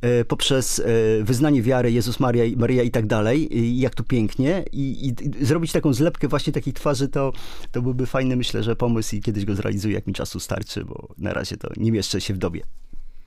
[0.00, 0.84] e, poprzez e,
[1.24, 5.72] wyznanie wiary Jezus, Maria, Maria i tak dalej, i jak to pięknie, i, i, zrobić
[5.72, 7.32] taką zlepkę właśnie takiej twarzy, to,
[7.70, 11.08] to byłby fajny, myślę, że pomysł i kiedyś go zrealizuję, jak mi czasu starczy, bo
[11.18, 12.62] na razie to nie mieszczę się w dobie.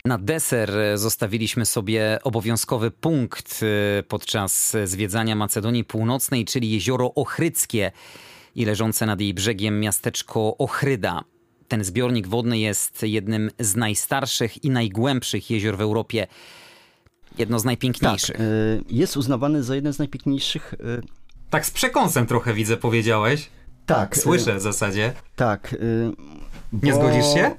[0.05, 3.61] Na deser zostawiliśmy sobie obowiązkowy punkt
[4.07, 7.91] podczas zwiedzania Macedonii Północnej, czyli jezioro Ochryckie
[8.55, 11.23] i leżące nad jej brzegiem miasteczko Ochryda.
[11.67, 16.27] Ten zbiornik wodny jest jednym z najstarszych i najgłębszych jezior w Europie.
[17.37, 18.37] Jedno z najpiękniejszych.
[18.37, 18.45] Tak,
[18.89, 20.73] jest uznawany za jeden z najpiękniejszych.
[20.73, 21.01] E,
[21.49, 23.49] tak z przekąsem trochę widzę, powiedziałeś.
[23.85, 24.17] Tak.
[24.17, 25.13] Słyszę e, w zasadzie.
[25.35, 25.75] Tak.
[26.71, 26.87] Bo...
[26.87, 27.55] Nie zgodzisz się?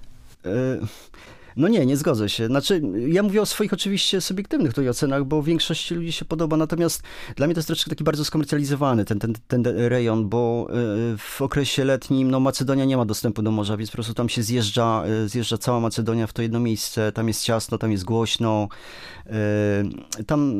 [1.56, 2.46] No nie, nie zgodzę się.
[2.46, 7.02] Znaczy, ja mówię o swoich oczywiście subiektywnych tutaj ocenach, bo większości ludzi się podoba, natomiast
[7.36, 10.74] dla mnie to jest troszeczkę taki bardzo skomercjalizowany ten, ten, ten rejon, bo e,
[11.18, 14.42] w okresie letnim no, Macedonia nie ma dostępu do morza, więc po prostu tam się
[14.42, 18.68] zjeżdża, e, zjeżdża cała Macedonia w to jedno miejsce, tam jest ciasno, tam jest głośno,
[19.26, 20.52] e, tam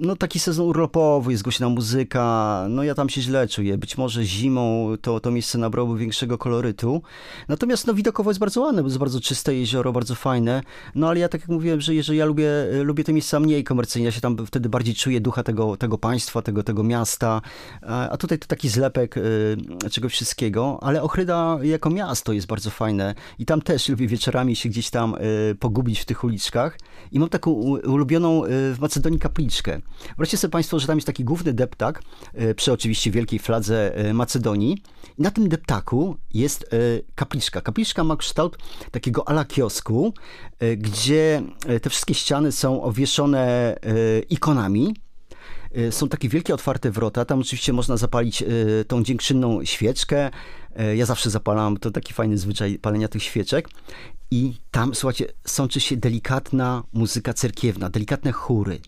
[0.00, 3.78] no taki sezon urlopowy, jest głośna muzyka, no ja tam się źle czuję.
[3.78, 7.02] Być może zimą to, to miejsce nabrałoby większego kolorytu.
[7.48, 10.62] Natomiast no widokowo jest bardzo ładne, bo jest bardzo czyste jezioro, bardzo fajne.
[10.94, 12.50] No ale ja tak jak mówiłem, że jeżeli ja lubię,
[12.82, 16.42] lubię te miejsca mniej komercyjne, ja się tam wtedy bardziej czuję ducha tego, tego państwa,
[16.42, 17.42] tego, tego miasta.
[18.10, 19.56] A tutaj to taki zlepek y,
[19.90, 24.68] czegoś wszystkiego, ale Ochryda jako miasto jest bardzo fajne i tam też lubię wieczorami się
[24.68, 25.14] gdzieś tam
[25.50, 26.78] y, pogubić w tych uliczkach.
[27.12, 29.80] I mam taką ulubioną y, w Macedonii kapliczkę.
[30.08, 32.02] Wyobraźcie sobie Państwo, że tam jest taki główny deptak
[32.34, 34.82] e, przy oczywiście wielkiej fladze e, Macedonii.
[35.18, 36.76] I na tym deptaku jest e,
[37.14, 37.60] kapliczka.
[37.60, 38.58] Kapliczka ma kształt
[38.90, 40.14] takiego ala kiosku,
[40.76, 41.42] gdzie
[41.82, 43.76] te wszystkie ściany są owieszone
[44.30, 44.94] ikonami.
[45.90, 48.44] Są takie wielkie otwarte wrota, tam oczywiście można zapalić
[48.88, 50.30] tą dziękczynną świeczkę.
[50.96, 53.68] Ja zawsze zapalam, to taki fajny zwyczaj palenia tych świeczek.
[54.30, 58.80] I tam, słuchajcie, sączy się delikatna muzyka cerkiewna, delikatne chóry.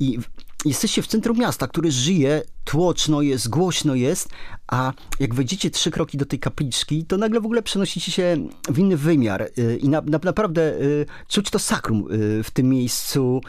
[0.00, 0.18] I
[0.64, 4.28] jesteście w centrum miasta, które żyje, tłoczno jest, głośno jest,
[4.66, 8.78] a jak wejdziecie trzy kroki do tej kapliczki, to nagle w ogóle przenosicie się w
[8.78, 13.40] inny wymiar y, i na, na, naprawdę y, czuć to sakrum y, w tym miejscu,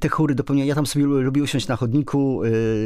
[0.00, 0.68] te chóry dopełniają.
[0.68, 2.42] Ja tam sobie lubię usiąść na chodniku,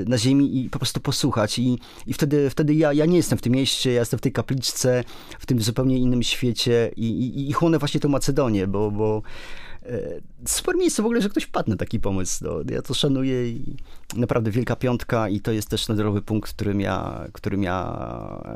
[0.06, 3.42] na ziemi i po prostu posłuchać i, i wtedy, wtedy ja, ja nie jestem w
[3.42, 5.04] tym mieście, ja jestem w tej kapliczce,
[5.38, 9.22] w tym zupełnie innym świecie i, i, i chłonę właśnie tą Macedonię, bo, bo
[10.46, 12.44] super miejsce w ogóle, że ktoś wpadł na taki pomysł.
[12.44, 13.76] No, ja to szanuję i
[14.16, 17.98] naprawdę wielka piątka i to jest też nadrowy punkt, którym ja, którym ja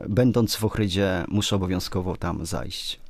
[0.08, 3.00] będąc w Ochrydzie muszę obowiązkowo tam zajść.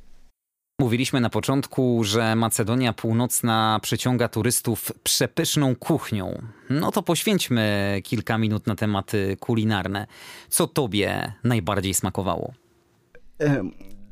[0.81, 6.41] Mówiliśmy na początku, że Macedonia Północna przyciąga turystów przepyszną kuchnią.
[6.69, 10.07] No to poświęćmy kilka minut na tematy kulinarne.
[10.49, 12.53] Co tobie najbardziej smakowało?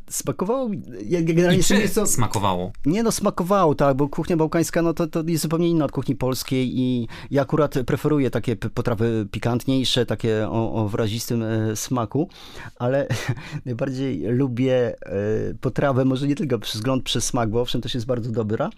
[0.09, 0.81] Smakowało mi.
[1.05, 2.07] Ja generalnie czy co...
[2.07, 2.71] smakowało?
[2.85, 6.15] Nie no, smakowało, tak, bo kuchnia bałkańska no to, to jest zupełnie inna od kuchni
[6.15, 12.29] polskiej i ja akurat preferuję takie potrawy pikantniejsze, takie o, o wyrazistym e, smaku,
[12.75, 13.07] ale
[13.65, 18.05] najbardziej lubię e, potrawę, może nie tylko przez wzgląd przez smak, bo owszem też jest
[18.05, 18.69] bardzo dobra,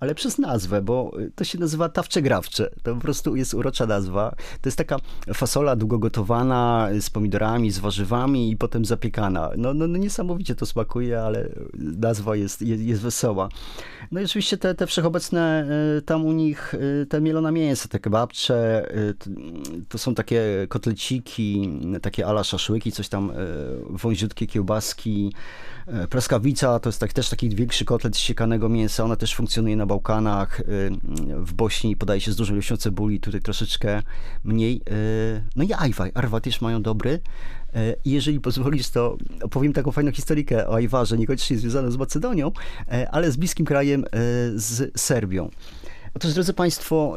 [0.00, 2.70] ale przez nazwę, bo to się nazywa tawcze-grawcze.
[2.82, 4.30] To po prostu jest urocza nazwa.
[4.60, 4.96] To jest taka
[5.34, 9.50] fasola długo gotowana z pomidorami, z warzywami i potem zapiekana.
[9.56, 11.48] No, no, no niesamowicie to smakuje smakuje, ale
[11.78, 13.48] nazwa jest, jest, jest wesoła.
[14.10, 15.68] No i oczywiście te, te wszechobecne
[15.98, 19.14] y, tam u nich y, te mielone mięsa, te kebabcze, y,
[19.88, 23.32] to są takie kotleciki, takie ala szaszłyki, coś tam,
[23.90, 25.32] wąziutkie kiełbaski,
[26.10, 29.04] Praskawica to jest tak, też taki większy kotlet z siekanego mięsa.
[29.04, 30.60] Ona też funkcjonuje na Bałkanach.
[31.36, 34.02] W Bośni podaje się z dużą ilością cebuli, tutaj troszeczkę
[34.44, 34.82] mniej.
[35.56, 36.10] No i ajwaj.
[36.14, 37.20] Arwa też mają dobry.
[37.74, 42.52] E, jeżeli pozwolisz, to opowiem taką fajną historykę o Ajwarze, niekoniecznie związaną z Macedonią,
[42.88, 44.08] e, ale z bliskim krajem, e,
[44.54, 45.50] z Serbią.
[46.14, 47.16] Otóż, drodzy Państwo,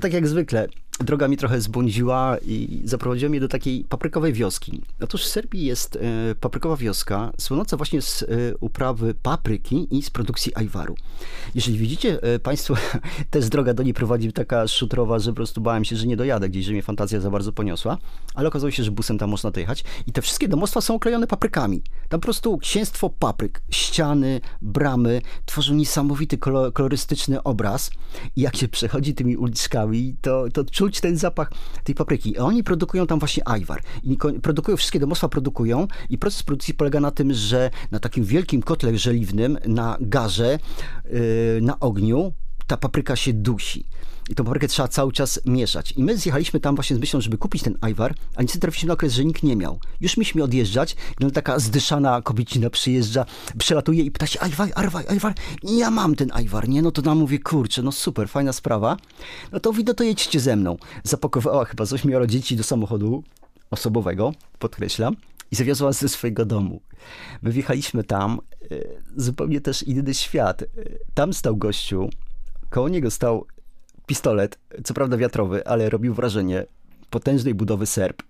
[0.00, 0.68] tak jak zwykle,
[1.04, 4.82] droga mi trochę zbłądziła i zaprowadziła mnie do takiej paprykowej wioski.
[5.00, 8.26] Otóż w Serbii jest e, paprykowa wioska, słynąca właśnie z e,
[8.60, 10.94] uprawy papryki i z produkcji ajwaru.
[11.54, 12.74] Jeżeli widzicie e, Państwo,
[13.30, 16.48] też droga do niej prowadzi taka szutrowa, że po prostu bałem się, że nie dojadę
[16.48, 17.98] gdzieś, że mnie fantazja za bardzo poniosła,
[18.34, 21.82] ale okazało się, że busem tam można dojechać i te wszystkie domostwa są oklejone paprykami.
[22.08, 26.38] Tam po prostu księstwo papryk, ściany, bramy tworzą niesamowity
[26.72, 27.90] kolorystyczny obraz
[28.36, 31.50] i jak się przechodzi tymi uliczkami, to, to czuć ten zapach
[31.84, 32.38] tej papryki.
[32.38, 33.82] A oni produkują tam właśnie ajwar.
[34.02, 38.62] I produkują, wszystkie domostwa produkują i proces produkcji polega na tym, że na takim wielkim
[38.62, 40.58] kotle żeliwnym, na garze,
[41.04, 42.32] yy, na ogniu,
[42.66, 43.84] ta papryka się dusi.
[44.30, 45.92] I tą paprykę trzeba cały czas mieszać.
[45.92, 48.94] I my zjechaliśmy tam właśnie z myślą, żeby kupić ten ajwar, a niestety trafiliśmy na
[48.94, 49.80] okres, że nikt nie miał.
[50.00, 53.26] Już mieliśmy odjeżdżać, no taka zdyszana kobiecina przyjeżdża,
[53.58, 55.34] przelatuje i pyta się, ajwar, ajwar, ajwar.
[55.62, 56.82] Ja mam ten ajwar, nie?
[56.82, 58.96] No to nam mówię, kurczę, no super, fajna sprawa.
[59.52, 60.76] No to widzę, to jedźcie ze mną.
[61.04, 63.24] Zapakowała chyba z ośmioro dzieci do samochodu
[63.70, 65.16] osobowego, podkreślam,
[65.50, 66.80] i zawiozła ze swojego domu.
[67.42, 68.76] My wjechaliśmy tam, e,
[69.16, 70.62] zupełnie też inny świat.
[70.62, 70.66] E,
[71.14, 72.10] tam stał gościu,
[72.70, 73.46] koło niego stał
[74.10, 76.66] pistolet, co prawda wiatrowy, ale robił wrażenie
[77.10, 78.22] potężnej budowy Serb.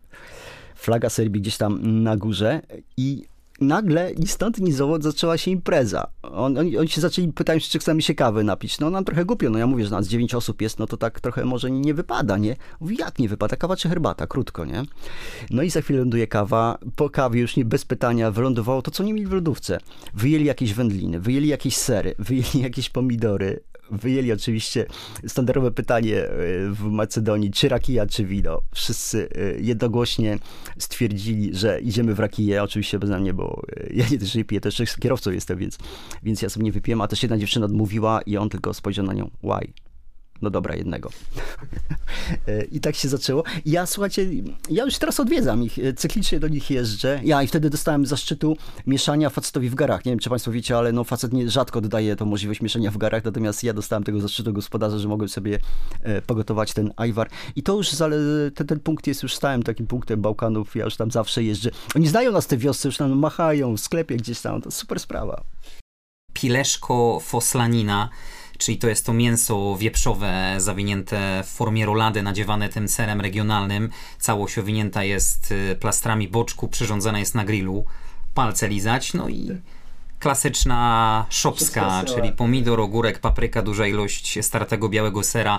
[0.75, 2.61] Flaga Serbii gdzieś tam na górze
[2.97, 3.25] i
[3.61, 6.07] nagle ni stąd ni zowąd zaczęła się impreza.
[6.23, 8.81] On, oni, oni się zaczęli, pytać, czy chcemy się kawy napić.
[8.81, 11.21] No nam trochę głupio, no ja mówię, że nas dziewięć osób jest, no to tak
[11.21, 12.57] trochę może nie wypada, nie?
[12.81, 13.57] Mówi, jak nie wypada?
[13.57, 14.27] Kawa czy herbata?
[14.27, 14.83] Krótko, nie?
[15.51, 16.79] No i za chwilę ląduje kawa.
[16.97, 19.79] Po kawie już nie bez pytania wylądowało to, co nie mieli w lodówce.
[20.15, 23.61] Wyjęli jakieś wędliny, wyjęli jakieś sery, wyjęli jakieś pomidory,
[23.91, 24.87] wyjęli oczywiście
[25.27, 26.29] standardowe pytanie e,
[26.71, 28.61] w Macedonii, czy rakija, czy wino.
[28.75, 30.39] Wszyscy e, jednogłośnie
[30.79, 34.61] stwierdzili, że idziemy w rakiję, oczywiście bez mnie, bo e, ja nie też nie piję,
[34.61, 35.79] też kierowcą jestem, więc,
[36.23, 39.13] więc ja sobie nie wypiłem, a też jedna dziewczyna odmówiła i on tylko spojrzał na
[39.13, 39.73] nią, why?
[40.43, 41.11] No dobra, jednego.
[42.73, 43.45] I tak się zaczęło.
[43.67, 44.27] Ja, słuchajcie,
[44.71, 47.21] ja już teraz odwiedzam ich, cyklicznie do nich jeżdżę.
[47.25, 50.05] Ja i wtedy dostałem zaszczytu mieszania facetowi w garach.
[50.05, 52.99] Nie wiem, czy państwo wiecie, ale no facet nie, rzadko oddaje tą możliwość mieszania w
[52.99, 55.59] garach, natomiast ja dostałem tego zaszczytu gospodarza, że mogłem sobie
[56.03, 57.31] e, pogotować ten ajwar.
[57.57, 57.91] I to już,
[58.55, 60.77] ten, ten punkt jest już stałym takim punktem Bałkanów.
[60.77, 61.71] Ja już tam zawsze jeżdżę.
[61.97, 64.63] Oni znają nas te wiosce, już nam machają w sklepie gdzieś tam.
[64.63, 65.43] To super sprawa.
[66.33, 68.09] Pileszko foslanina
[68.61, 73.91] czyli to jest to mięso wieprzowe zawinięte w formie rolady, nadziewane tym serem regionalnym.
[74.19, 77.85] Całość owinięta jest y, plastrami boczku, przyrządzana jest na grillu.
[78.35, 79.51] Palce lizać, no i
[80.19, 85.59] klasyczna szopska, czyli pomidor, ogórek, papryka, duża ilość startego białego sera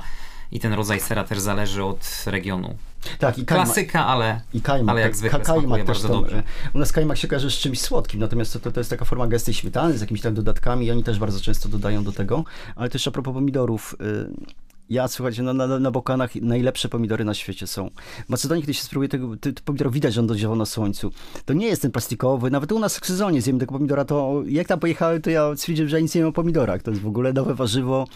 [0.51, 2.75] i ten rodzaj sera też zależy od regionu.
[3.19, 6.43] Tak, i kajma, Klasyka, ale, i kajmak, ale jak tak, zwykle kajmak bardzo tam, dobrze.
[6.73, 9.53] U nas kajmak się kojarzy z czymś słodkim, natomiast to, to jest taka forma gęstej
[9.53, 12.43] śmietany z jakimiś tam dodatkami i oni też bardzo często dodają do tego.
[12.75, 14.61] Ale też a propos pomidorów, y,
[14.91, 17.89] ja, słuchajcie, na, na, na Bokanach najlepsze pomidory na świecie są.
[18.25, 21.11] W Macedonii, kiedy się spróbuje tego ty, pomidor, widać, że on doziewał na słońcu.
[21.45, 24.67] To nie jest ten plastikowy, nawet u nas w sezonie zjemy tego pomidora, to jak
[24.67, 26.83] tam pojechałem, to ja stwierdziłem, że nic nie wiem o pomidorach.
[26.83, 28.07] To jest w ogóle nowe warzywo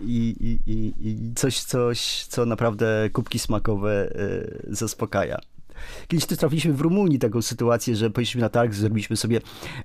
[0.00, 5.38] i, i, i, i coś, coś, co naprawdę kubki smakowe y, zaspokaja.
[6.08, 9.40] Kiedyś też trafiliśmy w Rumunii taką sytuację, że poszliśmy na targ, zrobiliśmy sobie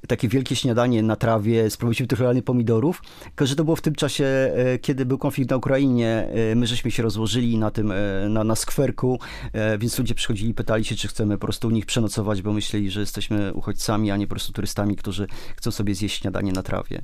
[0.07, 3.95] takie wielkie śniadanie na trawie, spróbowaliśmy tych realnych pomidorów, tylko że to było w tym
[3.95, 8.29] czasie, e, kiedy był konflikt na Ukrainie, e, my żeśmy się rozłożyli na tym, e,
[8.29, 9.19] na, na skwerku,
[9.79, 12.99] więc ludzie przychodzili, pytali się, czy chcemy po prostu u nich przenocować, bo myśleli, że
[12.99, 17.01] jesteśmy uchodźcami, a nie po prostu turystami, którzy chcą sobie zjeść śniadanie na trawie.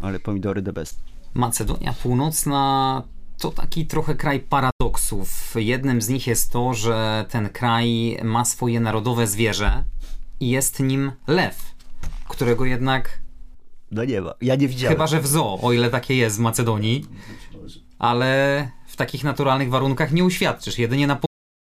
[0.00, 1.02] Ale pomidory the best.
[1.34, 3.02] Macedonia Północna
[3.38, 5.54] to taki trochę kraj paradoksów.
[5.56, 9.84] Jednym z nich jest to, że ten kraj ma swoje narodowe zwierzę
[10.40, 11.74] i jest nim lew,
[12.28, 13.20] którego jednak.
[13.90, 14.96] No nie ma, ja nie widziałem.
[14.96, 17.06] Chyba, że w zoo, o ile takie jest w Macedonii.
[17.98, 21.18] Ale w takich naturalnych warunkach nie uświadczysz, jedynie na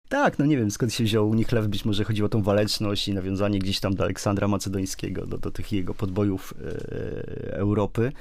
[0.09, 2.43] tak, no nie wiem skąd się wziął u nich lew, być może chodziło o tą
[2.43, 6.53] waleczność i nawiązanie gdzieś tam do Aleksandra Macedońskiego, do, do tych jego podbojów
[7.51, 8.11] e, Europy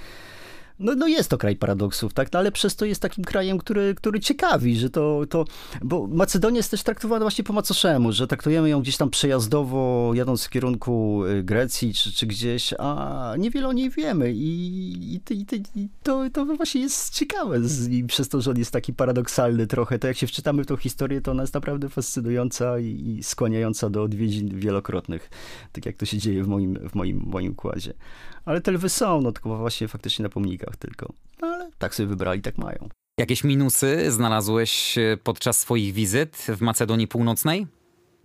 [0.79, 2.33] no, no jest to kraj paradoksów, tak?
[2.33, 5.45] No, ale przez to jest takim krajem, który, który ciekawi, że to, to,
[5.83, 10.45] bo Macedonia jest też traktowana właśnie po macoszemu, że traktujemy ją gdzieś tam przejazdowo, jadąc
[10.45, 15.47] w kierunku y, Grecji czy, czy gdzieś, a niewiele o niej wiemy i, i, i,
[15.77, 19.67] i to, to właśnie jest ciekawe z, i przez to, że on jest taki paradoksalny
[19.67, 23.23] trochę, to jak się wczytamy w tą historię, to ona jest naprawdę fascynująca i, i
[23.23, 25.31] skłaniająca do odwiedzin wielokrotnych,
[25.73, 27.95] tak jak to się dzieje w moim, w moim, moim układzie.
[28.45, 31.13] Ale te lwy są, no tylko właśnie faktycznie na pomnikach tylko.
[31.43, 32.89] No ale tak sobie wybrali, tak mają.
[33.19, 37.67] Jakieś minusy znalazłeś e, podczas swoich wizyt w Macedonii Północnej?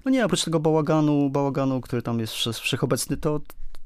[0.06, 3.40] No nie, oprócz tego bałaganu, bałaganu, który tam jest wszechobecny, to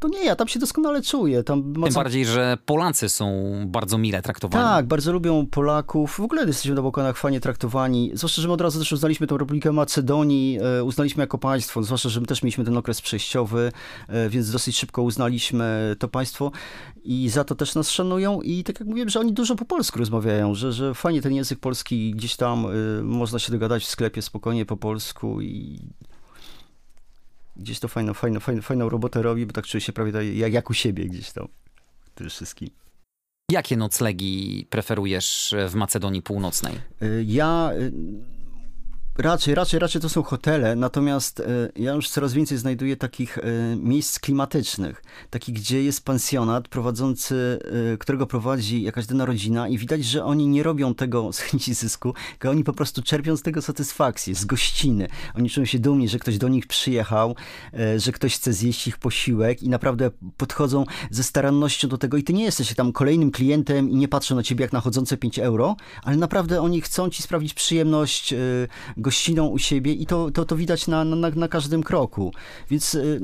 [0.03, 1.43] to nie, ja tam się doskonale czuję.
[1.43, 1.83] Tam mocno...
[1.83, 4.63] Tym bardziej, że Polacy są bardzo mile traktowani.
[4.63, 6.11] Tak, bardzo lubią Polaków.
[6.11, 8.11] W ogóle jesteśmy na Bałkanach fajnie traktowani.
[8.13, 11.83] Zwłaszcza, że my od razu też uznaliśmy tę Republikę Macedonii, e, uznaliśmy jako państwo.
[11.83, 13.71] Zwłaszcza, że my też mieliśmy ten okres przejściowy,
[14.07, 16.51] e, więc dosyć szybko uznaliśmy to państwo
[17.03, 18.41] i za to też nas szanują.
[18.41, 21.59] I tak jak mówiłem, że oni dużo po polsku rozmawiają, że, że fajnie ten język
[21.59, 25.79] polski gdzieś tam y, można się dogadać w sklepie spokojnie po polsku i
[27.55, 30.53] gdzieś to fajną, fajną, fajną, fajną robotę robi, bo tak czuję się prawie tak jak,
[30.53, 31.47] jak u siebie gdzieś tam.
[32.15, 32.69] Tym wszystkim.
[33.51, 36.75] Jakie noclegi preferujesz w Macedonii Północnej?
[37.01, 37.91] Y, ja y,
[39.17, 41.43] Raczej, raczej, raczej to są hotele, natomiast e,
[41.75, 43.41] ja już coraz więcej znajduję takich e,
[43.75, 47.59] miejsc klimatycznych, takich, gdzie jest pensjonat prowadzący,
[47.93, 51.73] e, którego prowadzi jakaś dana rodzina i widać, że oni nie robią tego z chęci
[51.73, 55.07] zysku, tylko oni po prostu czerpią z tego satysfakcję, z gościny.
[55.35, 57.35] Oni czują się dumni, że ktoś do nich przyjechał,
[57.97, 62.33] że ktoś chce zjeść ich posiłek i naprawdę podchodzą ze starannością do tego i ty
[62.33, 65.75] nie jesteś tam kolejnym klientem i nie patrzą na ciebie jak na chodzące 5 euro,
[66.03, 68.33] ale naprawdę oni chcą ci sprawić przyjemność,
[69.03, 72.33] gościną u siebie i to, to, to widać na, na, na każdym kroku.
[72.69, 73.21] Więc y,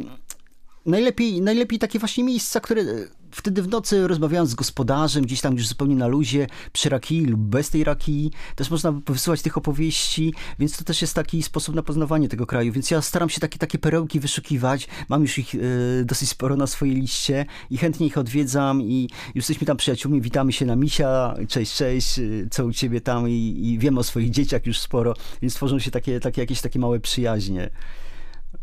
[0.85, 2.83] najlepiej, najlepiej takie właśnie miejsca, które
[3.31, 7.41] wtedy w nocy rozmawiając z gospodarzem, gdzieś tam już zupełnie na luzie, przy rakii lub
[7.41, 11.83] bez tej rakii, też można wysłuchać tych opowieści, więc to też jest taki sposób na
[11.83, 16.03] poznawanie tego kraju, więc ja staram się takie, takie perełki wyszukiwać, mam już ich y,
[16.05, 20.65] dosyć sporo na swojej liście i chętnie ich odwiedzam i jesteśmy tam przyjaciółmi, witamy się
[20.65, 23.29] na misia, cześć, cześć, y, co u ciebie tam?
[23.29, 26.79] I, i wiem o swoich dzieciach już sporo, więc tworzą się takie, takie jakieś takie
[26.79, 27.69] małe przyjaźnie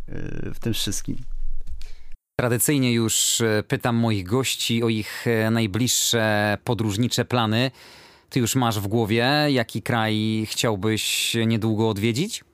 [0.08, 1.35] y, w tym wszystkim.
[2.40, 7.70] Tradycyjnie już e, pytam moich gości o ich e, najbliższe podróżnicze plany.
[8.30, 12.44] Ty już masz w głowie, jaki kraj chciałbyś niedługo odwiedzić?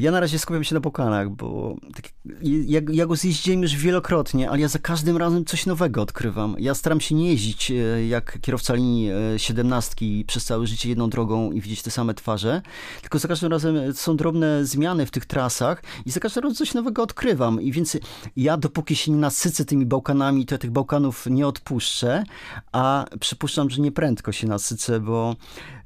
[0.00, 2.08] Ja na razie skupiam się na Bałkanach, bo tak,
[2.42, 6.56] ja, ja go zjeździłem już wielokrotnie, ale ja za każdym razem coś nowego odkrywam.
[6.58, 11.10] Ja staram się nie jeździć e, jak kierowca linii 17 e, przez całe życie jedną
[11.10, 12.62] drogą i widzieć te same twarze,
[13.00, 16.74] tylko za każdym razem są drobne zmiany w tych trasach i za każdym razem coś
[16.74, 17.60] nowego odkrywam.
[17.60, 17.96] I więc
[18.36, 22.24] ja dopóki się nie nasycę tymi Bałkanami, to ja tych Bałkanów nie odpuszczę,
[22.72, 25.36] a przypuszczam, że nie prędko się nasycę, bo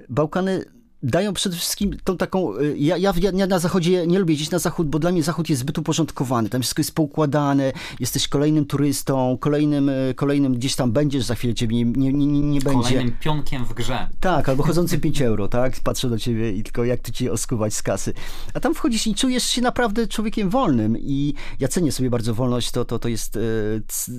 [0.09, 2.57] Bałkany dają przede wszystkim tą taką.
[2.57, 5.51] Y, ja, ja, ja, na zachodzie nie lubię jeździć na zachód, bo dla mnie zachód
[5.51, 6.49] jest zbyt uporządkowany.
[6.49, 11.55] Tam wszystko jest poukładane, jesteś kolejnym turystą, kolejnym, y, kolejnym gdzieś tam będziesz, za chwilę
[11.55, 12.83] ciebie nie, nie, nie, nie będzie.
[12.83, 14.09] Kolejnym pionkiem w grze.
[14.21, 15.81] Tak, albo chodzący 5 euro, tak?
[15.85, 18.13] Patrzę do ciebie i tylko jak ty ci oskuwać z kasy.
[18.55, 22.71] A tam wchodzisz i czujesz się naprawdę człowiekiem wolnym i ja cenię sobie bardzo wolność,
[22.71, 23.41] to, to, to jest e,
[23.89, 24.13] c,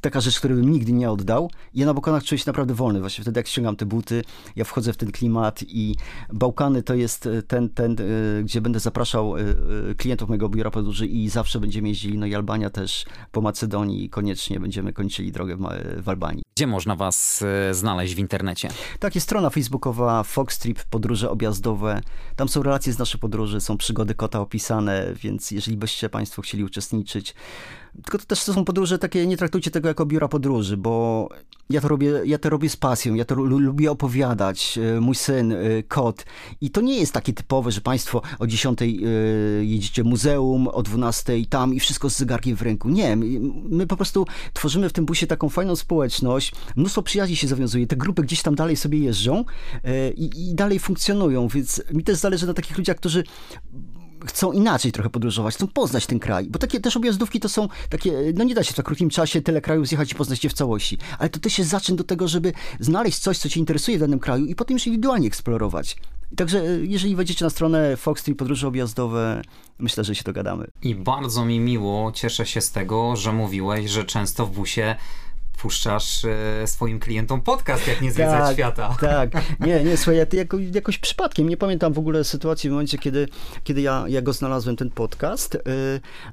[0.00, 1.50] taka rzecz, której bym nigdy nie oddał.
[1.74, 3.00] Ja na Bokonach czuję się naprawdę wolny.
[3.00, 4.24] Właśnie wtedy jak ściągam te buty,
[4.56, 5.96] ja wchodzę w ten klimat i
[6.32, 7.96] Bałkany to jest e, ten, ten
[8.38, 9.40] e, gdzie będę zapraszał e,
[9.96, 14.10] klientów mojego biura podróży i zawsze będziemy jeździli, no i Albania też po Macedonii i
[14.10, 15.60] koniecznie będziemy kończyli drogę w,
[16.02, 16.42] w Albanii.
[16.56, 18.68] Gdzie można was znaleźć w internecie?
[18.98, 22.00] Tak, jest strona facebookowa Foxtrip Podróże Objazdowe.
[22.36, 26.64] Tam są relacje z naszych podróży, są przygody kota opisane, więc jeżeli byście Państwo chcieli
[26.64, 27.34] uczestniczyć,
[27.94, 31.28] tylko to też to są podróże takie, nie traktujcie tego jako biura podróży, bo
[31.70, 35.52] ja to robię, ja to robię z pasją, ja to lubię opowiadać, e, mój syn,
[35.52, 35.56] e,
[35.88, 36.24] kot.
[36.60, 38.86] I to nie jest takie typowe, że państwo o 10 e,
[39.64, 42.88] jedziecie muzeum, o 12 tam i wszystko z zegarkiem w ręku.
[42.88, 47.86] Nie, my po prostu tworzymy w tym busie taką fajną społeczność, mnóstwo przyjaźni się zawiązuje,
[47.86, 49.44] te grupy gdzieś tam dalej sobie jeżdżą
[50.16, 53.24] i, i dalej funkcjonują, więc mi też zależy na takich ludziach, którzy
[54.26, 58.12] chcą inaczej trochę podróżować, chcą poznać ten kraj, bo takie też objazdówki to są takie,
[58.34, 60.54] no nie da się w tak krótkim czasie tyle krajów zjechać i poznać je w
[60.54, 64.00] całości, ale to też jest zaczyn do tego, żeby znaleźć coś, co cię interesuje w
[64.00, 65.96] danym kraju i potem już indywidualnie eksplorować.
[66.36, 69.42] Także e, jeżeli wejdziecie na stronę Fox Tree Podróże Objazdowe,
[69.78, 70.66] myślę, że się dogadamy.
[70.82, 74.96] I bardzo mi miło, cieszę się z tego, że mówiłeś, że często w busie
[75.62, 78.96] puszczasz e, swoim klientom podcast, jak nie zwiedzać tak, świata.
[79.00, 79.30] Tak,
[79.66, 83.28] nie, nie, słuchaj, ja jako, jakoś przypadkiem, nie pamiętam w ogóle sytuacji w momencie, kiedy,
[83.64, 85.60] kiedy ja, ja go znalazłem, ten podcast, y,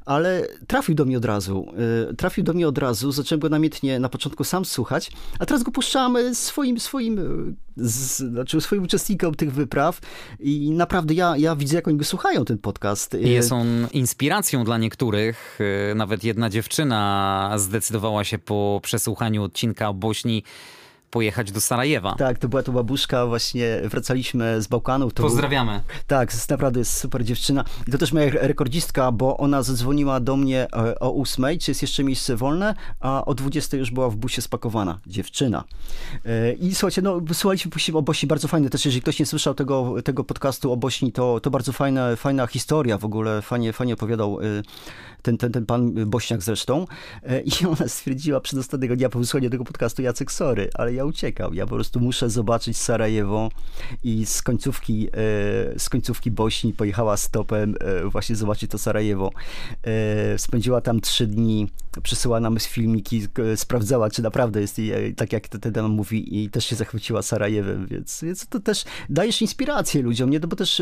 [0.05, 1.73] ale trafił do mnie od razu.
[2.11, 5.63] Y, trafił do mnie od razu, zacząłem go namiętnie na początku sam słuchać, a teraz
[5.63, 9.99] go puszczamy swoim, swoim, z, znaczy swoim uczestnikom tych wypraw
[10.39, 13.13] i naprawdę ja, ja widzę, jak oni go słuchają, ten podcast.
[13.13, 15.59] I jest on inspiracją dla niektórych.
[15.95, 20.43] Nawet jedna dziewczyna zdecydowała się po przesłuchaniu słuchaniu odcinka o Bośni
[21.11, 22.15] pojechać do Sarajewa.
[22.15, 25.13] Tak, to była to babuszka, właśnie wracaliśmy z Bałkanów.
[25.13, 25.71] To Pozdrawiamy.
[25.71, 27.65] Był, tak, jest naprawdę jest super dziewczyna.
[27.87, 31.81] I to też moja rekordzistka, bo ona zadzwoniła do mnie e, o 8, czy jest
[31.81, 34.99] jeszcze miejsce wolne, a o 20 już była w busie spakowana.
[35.07, 35.63] Dziewczyna.
[36.25, 39.93] E, I słuchajcie, no słuchaliśmy o Bośni, bardzo fajne też, jeżeli ktoś nie słyszał tego,
[40.03, 44.39] tego podcastu o Bośni, to, to bardzo fajna, fajna historia w ogóle, fajnie, fajnie opowiadał
[44.41, 44.43] e,
[45.22, 46.86] ten, ten, ten pan Bośniak zresztą.
[47.45, 51.53] I ona stwierdziła przedostatniego dnia po wysłuchaniu tego podcastu, Jacek, sorry, ale ja uciekał.
[51.53, 53.49] Ja po prostu muszę zobaczyć Sarajewo
[54.03, 55.11] i z końcówki, e,
[55.80, 59.32] z końcówki Bośni pojechała stopem e, właśnie zobaczyć to Sarajewo.
[59.84, 61.68] E, spędziła tam trzy dni,
[62.03, 63.21] przysyła nam filmiki,
[63.55, 64.81] sprawdzała, czy naprawdę jest
[65.15, 69.41] tak, jak ten tam mówi i też się zachwyciła Sarajewem, więc, więc to też dajesz
[69.41, 70.39] inspirację ludziom, nie?
[70.39, 70.81] No bo też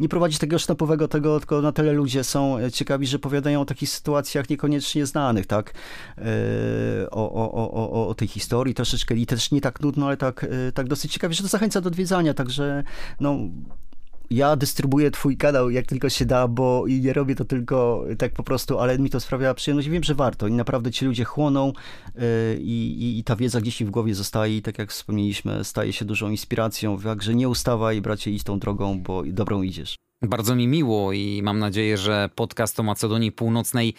[0.00, 3.88] nie prowadzić tego sznapowego tego, tylko na tyle ludzie są ciekawi, że powiadają o takich
[3.90, 5.74] sytuacjach niekoniecznie znanych, tak?
[7.10, 10.46] O, o, o, o, o tej historii troszeczkę i też nie tak nudno, ale tak,
[10.74, 12.84] tak dosyć ciekawie, że to zachęca do odwiedzania, także
[13.20, 13.38] no
[14.30, 18.32] ja dystrybuję twój kanał jak tylko się da, bo i nie robię to tylko tak
[18.32, 21.24] po prostu, ale mi to sprawia przyjemność i wiem, że warto i naprawdę ci ludzie
[21.24, 21.72] chłoną
[22.14, 22.22] yy,
[22.60, 26.30] i, i, ta wiedza gdzieś w głowie zostaje i tak jak wspomnieliśmy, staje się dużą
[26.30, 29.96] inspiracją, także nie ustawaj bracie idź tą drogą, bo dobrą idziesz.
[30.22, 33.94] Bardzo mi miło i mam nadzieję, że podcast o Macedonii Północnej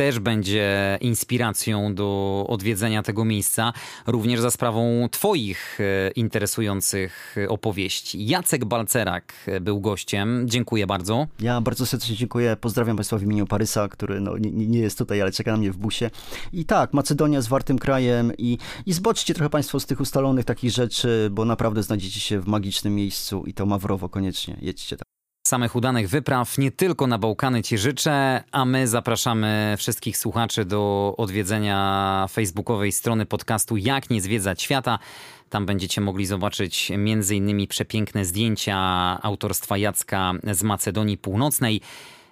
[0.00, 3.72] też będzie inspiracją do odwiedzenia tego miejsca,
[4.06, 8.26] również za sprawą Twoich e, interesujących opowieści.
[8.26, 10.42] Jacek Balcerak był gościem.
[10.48, 11.26] Dziękuję bardzo.
[11.40, 12.56] Ja bardzo serdecznie dziękuję.
[12.60, 15.72] Pozdrawiam Państwa w imieniu Parysa, który no, nie, nie, jest tutaj, ale czeka na mnie
[15.72, 16.10] w busie.
[16.52, 20.70] I tak, Macedonia jest wartym krajem i, i zboczcie trochę Państwo z tych ustalonych takich
[20.70, 24.56] rzeczy, bo naprawdę znajdziecie się w magicznym miejscu i to Mawrowo koniecznie.
[24.60, 25.19] Jedźcie tam.
[25.46, 31.14] Samych udanych wypraw nie tylko na Bałkany Ci życzę, a my zapraszamy wszystkich słuchaczy do
[31.16, 34.98] odwiedzenia facebookowej strony podcastu Jak nie zwiedzać świata.
[35.48, 37.66] Tam będziecie mogli zobaczyć m.in.
[37.66, 38.78] przepiękne zdjęcia
[39.22, 41.80] autorstwa Jacka z Macedonii Północnej.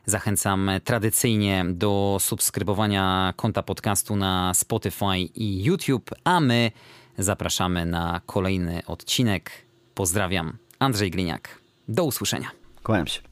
[0.07, 6.71] Zachęcam tradycyjnie do subskrybowania konta podcastu na Spotify i YouTube, a my
[7.19, 9.51] zapraszamy na kolejny odcinek.
[9.95, 11.61] Pozdrawiam, Andrzej Gliniak.
[11.89, 12.68] Do usłyszenia.
[12.89, 13.28] Kłaniam się.